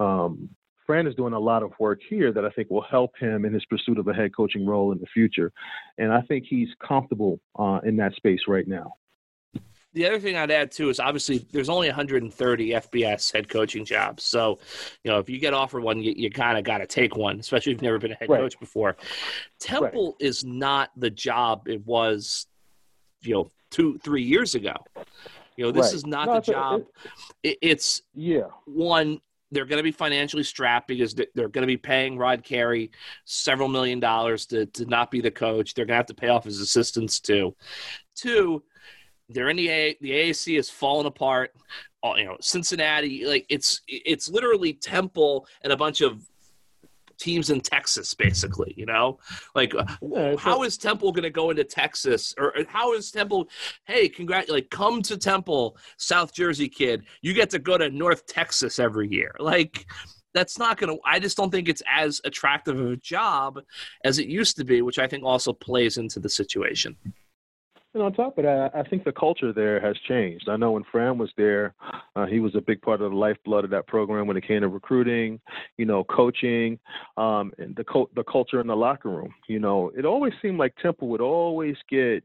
[0.00, 0.48] um,
[0.86, 3.52] Fran is doing a lot of work here that I think will help him in
[3.52, 5.52] his pursuit of a head coaching role in the future.
[5.98, 8.94] And I think he's comfortable uh, in that space right now
[9.94, 14.24] the other thing I'd add too is obviously there's only 130 FBS head coaching jobs.
[14.24, 14.58] So,
[15.04, 17.40] you know, if you get offered one, you, you kind of got to take one,
[17.40, 18.40] especially if you've never been a head right.
[18.40, 18.96] coach before.
[19.58, 20.26] Temple right.
[20.26, 22.46] is not the job it was,
[23.20, 24.74] you know, two, three years ago.
[25.56, 25.94] You know, this right.
[25.94, 26.82] is not no, the job.
[27.42, 28.46] It, it's yeah.
[28.64, 29.20] One,
[29.50, 32.90] they're going to be financially strapped because they're going to be paying Rod Carey
[33.26, 35.74] several million dollars to, to not be the coach.
[35.74, 37.54] They're going to have to pay off his assistants too.
[38.14, 38.62] Two,
[39.32, 39.96] they're in the A.
[40.00, 41.52] The AAC is falling apart.
[42.04, 46.26] Uh, you know, Cincinnati, like it's it's literally Temple and a bunch of
[47.22, 48.74] teams in Texas, basically.
[48.76, 49.18] You know,
[49.54, 49.72] like
[50.02, 53.48] yeah, how is Temple going to go into Texas, or how is Temple?
[53.84, 54.50] Hey, congrat!
[54.50, 57.04] Like, come to Temple, South Jersey kid.
[57.22, 59.34] You get to go to North Texas every year.
[59.38, 59.86] Like,
[60.34, 61.02] that's not going to.
[61.04, 63.60] I just don't think it's as attractive of a job
[64.04, 66.96] as it used to be, which I think also plays into the situation.
[67.94, 70.48] And on top of that, I think the culture there has changed.
[70.48, 71.74] I know when Fran was there,
[72.16, 74.62] uh, he was a big part of the lifeblood of that program when it came
[74.62, 75.38] to recruiting,
[75.76, 76.78] you know, coaching,
[77.18, 79.34] um, and the co- the culture in the locker room.
[79.46, 82.24] You know, it always seemed like Temple would always get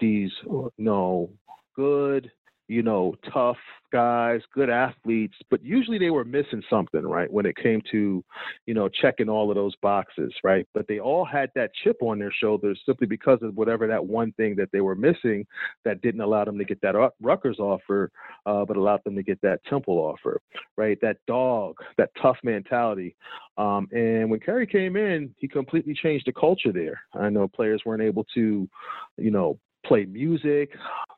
[0.00, 1.28] these, you know,
[1.74, 2.30] good,
[2.68, 3.56] you know, tough
[3.90, 7.32] guys, good athletes, but usually they were missing something, right?
[7.32, 8.22] When it came to,
[8.66, 10.66] you know, checking all of those boxes, right?
[10.74, 14.32] But they all had that chip on their shoulders simply because of whatever that one
[14.32, 15.46] thing that they were missing
[15.86, 18.10] that didn't allow them to get that Rutgers offer,
[18.44, 20.40] uh, but allowed them to get that Temple offer,
[20.76, 20.98] right?
[21.00, 23.16] That dog, that tough mentality.
[23.56, 27.00] Um, and when Carey came in, he completely changed the culture there.
[27.14, 28.68] I know players weren't able to,
[29.16, 29.58] you know,
[29.88, 30.70] play music,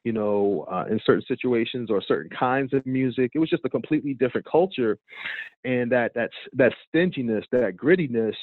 [0.04, 3.32] you know, uh, in certain situations or certain kinds of music.
[3.34, 4.98] It was just a completely different culture,
[5.64, 8.36] and that that that stinginess, that grittiness,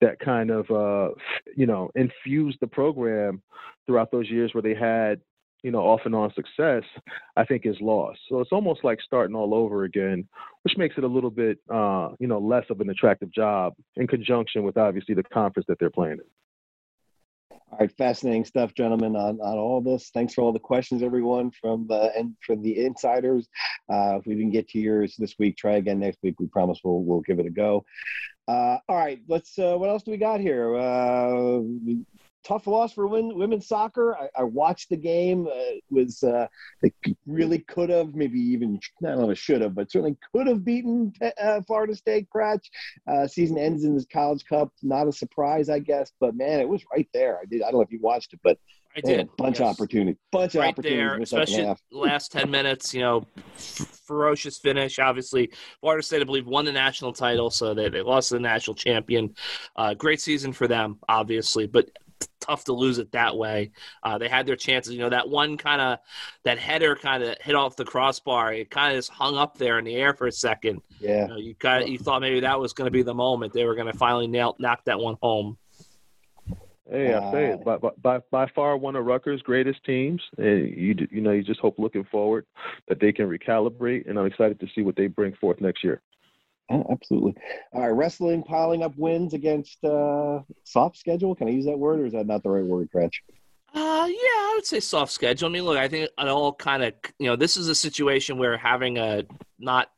[0.00, 1.14] that kind of uh,
[1.56, 3.42] you know infused the program
[3.86, 5.20] throughout those years where they had
[5.62, 6.84] you know off and on success.
[7.36, 8.20] I think is lost.
[8.28, 10.28] So it's almost like starting all over again,
[10.62, 14.06] which makes it a little bit uh, you know less of an attractive job in
[14.06, 16.30] conjunction with obviously the conference that they're playing in.
[17.72, 20.10] All right, fascinating stuff, gentlemen, on, on all this.
[20.12, 23.48] Thanks for all the questions, everyone, from the and from the insiders.
[23.90, 26.38] Uh, if we didn't get to yours this week, try again next week.
[26.38, 27.86] We promise we'll we'll give it a go.
[28.46, 29.58] Uh, all right, let's.
[29.58, 30.76] Uh, what else do we got here?
[30.76, 31.60] Uh,
[32.44, 34.16] tough loss for women, women's soccer.
[34.16, 35.46] I, I watched the game.
[35.46, 36.46] Uh, it was uh,
[36.80, 36.92] they
[37.26, 40.64] really could have, maybe even I don't know if should have, but certainly could have
[40.64, 42.28] beaten uh, Florida State.
[42.34, 42.64] Kratch
[43.06, 44.72] uh, season ends in the College Cup.
[44.82, 47.38] Not a surprise, I guess, but man, it was right there.
[47.40, 47.62] I did.
[47.62, 48.58] I don't know if you watched it, but
[48.96, 49.28] I did.
[49.36, 49.68] bunch yes.
[49.68, 50.18] of opportunity.
[50.30, 51.30] Bunch right of opportunities.
[51.30, 53.26] There, especially last 10 minutes, you know,
[53.56, 54.98] ferocious finish.
[54.98, 58.40] Obviously, Florida State, I believe, won the national title, so they, they lost to the
[58.40, 59.34] national champion.
[59.76, 61.66] Uh, great season for them, obviously.
[61.66, 61.88] But
[62.42, 63.70] tough to lose it that way.
[64.02, 64.92] Uh, they had their chances.
[64.92, 65.98] You know, that one kind of
[66.44, 68.52] that header kind of hit off the crossbar.
[68.52, 70.82] It kind of just hung up there in the air for a second.
[71.00, 73.52] Yeah, you, know, you kind you thought maybe that was going to be the moment
[73.52, 75.56] they were going to finally nail knock that one home.
[76.90, 77.64] Hey, I say it.
[77.64, 81.60] By, by by far one of Rutgers' greatest teams, and you you know you just
[81.60, 82.44] hope looking forward
[82.88, 86.02] that they can recalibrate, and I'm excited to see what they bring forth next year.
[86.72, 87.34] Oh, absolutely.
[87.72, 91.34] All right, wrestling piling up wins against uh, soft schedule.
[91.34, 93.12] Can I use that word, or is that not the right word, Kratch?
[93.74, 95.48] Uh, yeah, I would say soft schedule.
[95.48, 98.38] I mean, look, I think it all kind of, you know, this is a situation
[98.38, 99.24] where having a
[99.58, 99.90] not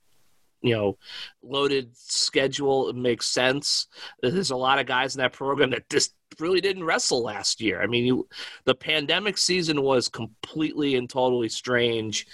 [0.62, 0.96] you know
[1.42, 3.86] loaded schedule makes sense.
[4.20, 7.82] There's a lot of guys in that program that just really didn't wrestle last year.
[7.82, 8.28] I mean, you,
[8.64, 12.26] the pandemic season was completely and totally strange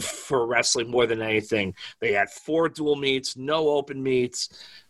[0.00, 1.74] for wrestling more than anything.
[2.00, 4.48] They had four dual meets, no open meets.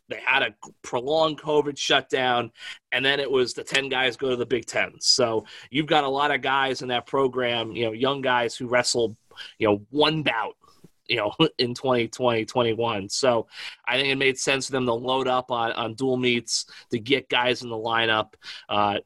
[0.08, 2.50] They had a prolonged COVID shutdown,
[2.90, 4.94] and then it was the 10 guys go to the Big Ten.
[4.98, 8.66] So you've got a lot of guys in that program, you know, young guys who
[8.66, 9.16] wrestled,
[9.58, 10.56] you know, one bout
[11.10, 13.46] you know in 2020 21 so
[13.86, 16.98] i think it made sense for them to load up on, on dual meets to
[16.98, 18.34] get guys in the lineup
[18.68, 18.98] uh,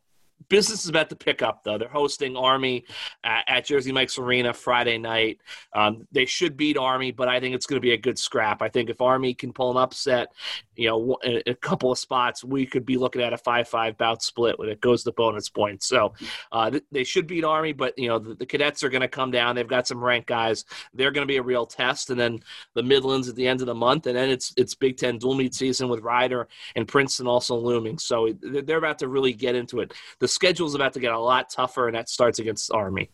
[0.49, 1.79] business is about to pick up though.
[1.79, 2.85] They're hosting Army
[3.23, 5.41] at, at Jersey Mike's Arena Friday night.
[5.75, 8.63] Um, they should beat Army, but I think it's going to be a good scrap.
[8.63, 10.29] I think if Army can pull an upset,
[10.77, 14.23] you know, a, a couple of spots, we could be looking at a five-five bout
[14.23, 15.87] split when it goes to bonus points.
[15.87, 16.15] So
[16.53, 19.09] uh, th- they should beat Army, but you know the, the cadets are going to
[19.09, 19.55] come down.
[19.55, 20.65] They've got some ranked guys.
[20.93, 22.41] They're going to be a real test, and then
[22.75, 25.35] the Midlands at the end of the month, and then it's it's Big Ten dual
[25.35, 27.99] meet season with Rider and Princeton also looming.
[27.99, 29.93] So they're about to really get into it.
[30.19, 33.11] The schedule's about to get a lot tougher, and that starts against Army.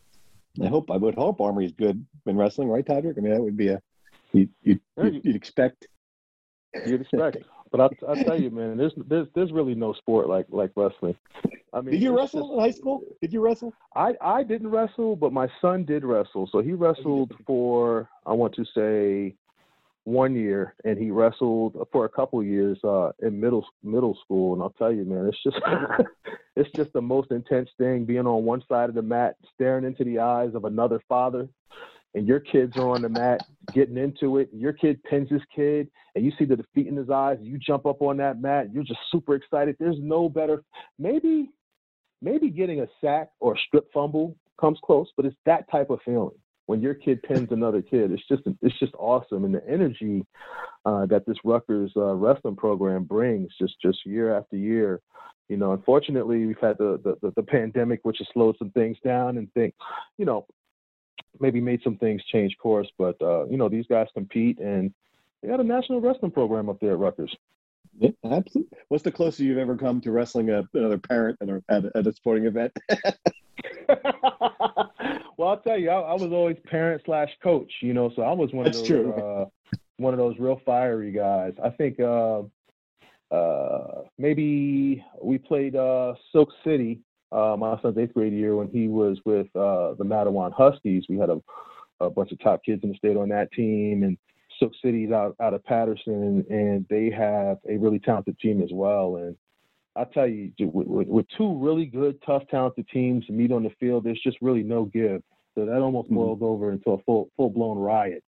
[0.62, 3.16] I hope I would hope Army's good in wrestling, right, Todderick?
[3.16, 3.80] I mean, that would be a
[4.32, 5.86] you you you'd, you'd expect.
[6.86, 7.38] You'd expect,
[7.70, 11.16] but I'll, I'll tell you, man, there's there's there's really no sport like like wrestling.
[11.72, 13.02] I mean, did you wrestle just, in high school?
[13.22, 13.72] Did you wrestle?
[13.94, 16.48] I I didn't wrestle, but my son did wrestle.
[16.50, 19.36] So he wrestled for I want to say
[20.10, 24.52] one year, and he wrestled for a couple years uh, in middle middle school.
[24.52, 25.56] And I'll tell you, man, it's just
[26.56, 30.04] it's just the most intense thing being on one side of the mat, staring into
[30.04, 31.48] the eyes of another father,
[32.14, 34.50] and your kids are on the mat getting into it.
[34.52, 37.38] Your kid pins his kid, and you see the defeat in his eyes.
[37.40, 38.72] You jump up on that mat.
[38.72, 39.76] You're just super excited.
[39.78, 40.62] There's no better.
[40.98, 41.50] Maybe
[42.20, 46.00] maybe getting a sack or a strip fumble comes close, but it's that type of
[46.04, 46.36] feeling
[46.70, 50.24] when your kid pins another kid, it's just it's just awesome, and the energy
[50.86, 55.00] uh, that this Rutgers uh, wrestling program brings, just just year after year.
[55.48, 59.36] You know, unfortunately, we've had the, the the pandemic, which has slowed some things down,
[59.36, 59.74] and think,
[60.16, 60.46] you know,
[61.40, 62.88] maybe made some things change course.
[62.96, 64.94] But uh, you know, these guys compete, and
[65.42, 67.34] they got a national wrestling program up there at Rutgers.
[67.98, 68.78] Yeah, absolutely.
[68.88, 72.12] What's the closest you've ever come to wrestling a, another parent at a, at a,
[72.12, 72.72] sporting event?
[75.36, 78.32] well, I'll tell you, I, I, was always parent slash coach, you know, so I
[78.32, 79.12] was one That's of those true.
[79.12, 79.46] Uh,
[79.96, 81.52] one of those real fiery guys.
[81.62, 82.42] I think uh,
[83.30, 87.00] uh, maybe we played uh, Silk City
[87.32, 91.04] uh, my son's eighth grade year when he was with uh, the Matawan Huskies.
[91.08, 91.40] We had a,
[92.00, 94.18] a bunch of top kids in the state on that team, and
[94.60, 99.16] Silk City's out out of Paterson, and they have a really talented team as well.
[99.16, 99.34] And
[99.96, 103.64] I tell you, with, with, with, two really good, tough, talented teams to meet on
[103.64, 105.22] the field, there's just really no give.
[105.56, 106.16] So that almost mm-hmm.
[106.16, 108.22] boils over into a full full blown riot,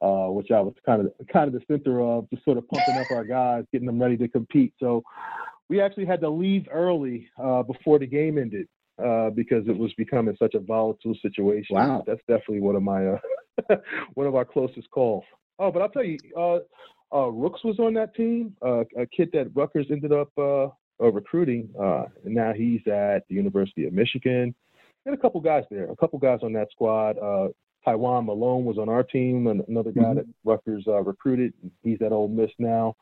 [0.00, 2.96] uh, which I was kind of kind of the center of, just sort of pumping
[2.96, 4.72] up our guys, getting them ready to compete.
[4.80, 5.02] So
[5.68, 8.68] we actually had to leave early uh, before the game ended
[9.02, 11.76] uh, because it was becoming such a volatile situation.
[11.76, 13.18] Wow, that's definitely one of my uh,
[14.14, 15.24] one of our closest calls.
[15.58, 16.58] Oh, but I'll tell you, uh,
[17.14, 20.30] uh, Rooks was on that team, uh, a kid that Rutgers ended up
[20.98, 24.54] recruiting, and now he's at the University of Michigan.
[25.04, 27.16] And a couple guys there, a couple guys on that squad.
[27.84, 30.18] Taiwan Malone was on our team, and another guy mm-hmm.
[30.18, 31.52] that Rutgers recruited.
[31.82, 32.94] He's at Ole Miss now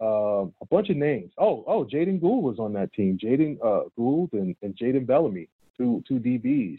[0.00, 1.32] uh, a bunch of names.
[1.38, 3.18] Oh, oh, Jaden Gould was on that team.
[3.22, 6.78] Jaden uh, Gould and, and Jaden Bellamy, two two DBs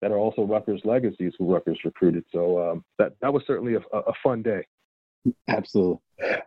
[0.00, 2.24] that are also Rutgers legacies who Rutgers recruited.
[2.32, 4.64] So um, that that was certainly a, a, fun day.
[5.48, 5.98] Absolutely.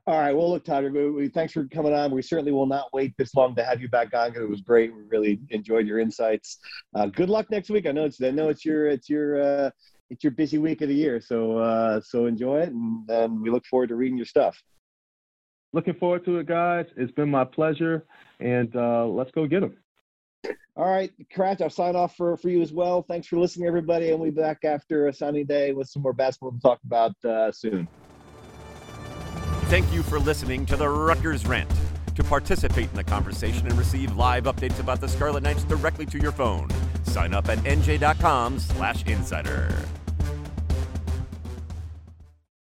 [0.07, 0.33] All right.
[0.33, 2.11] Well, look, we, thanks for coming on.
[2.11, 4.61] We certainly will not wait this long to have you back on because it was
[4.61, 4.93] great.
[4.93, 6.57] We really enjoyed your insights.
[6.95, 7.85] Uh, good luck next week.
[7.85, 9.69] I know it's I know it's your it's your uh,
[10.09, 11.21] it's your busy week of the year.
[11.21, 14.57] So uh, so enjoy it, and, and we look forward to reading your stuff
[15.73, 16.85] looking forward to it, guys.
[16.97, 18.05] It's been my pleasure,
[18.39, 19.77] and uh, let's go get them.
[20.75, 23.03] All right, Kratch, I'll sign off for, for you as well.
[23.03, 26.13] Thanks for listening, everybody, and we'll be back after a sunny day with some more
[26.13, 27.87] basketball to talk about uh, soon.
[29.65, 31.69] Thank you for listening to the Rutgers Rant.
[32.15, 36.17] To participate in the conversation and receive live updates about the Scarlet Knights directly to
[36.17, 36.67] your phone,
[37.03, 40.00] sign up at nj.com/insider.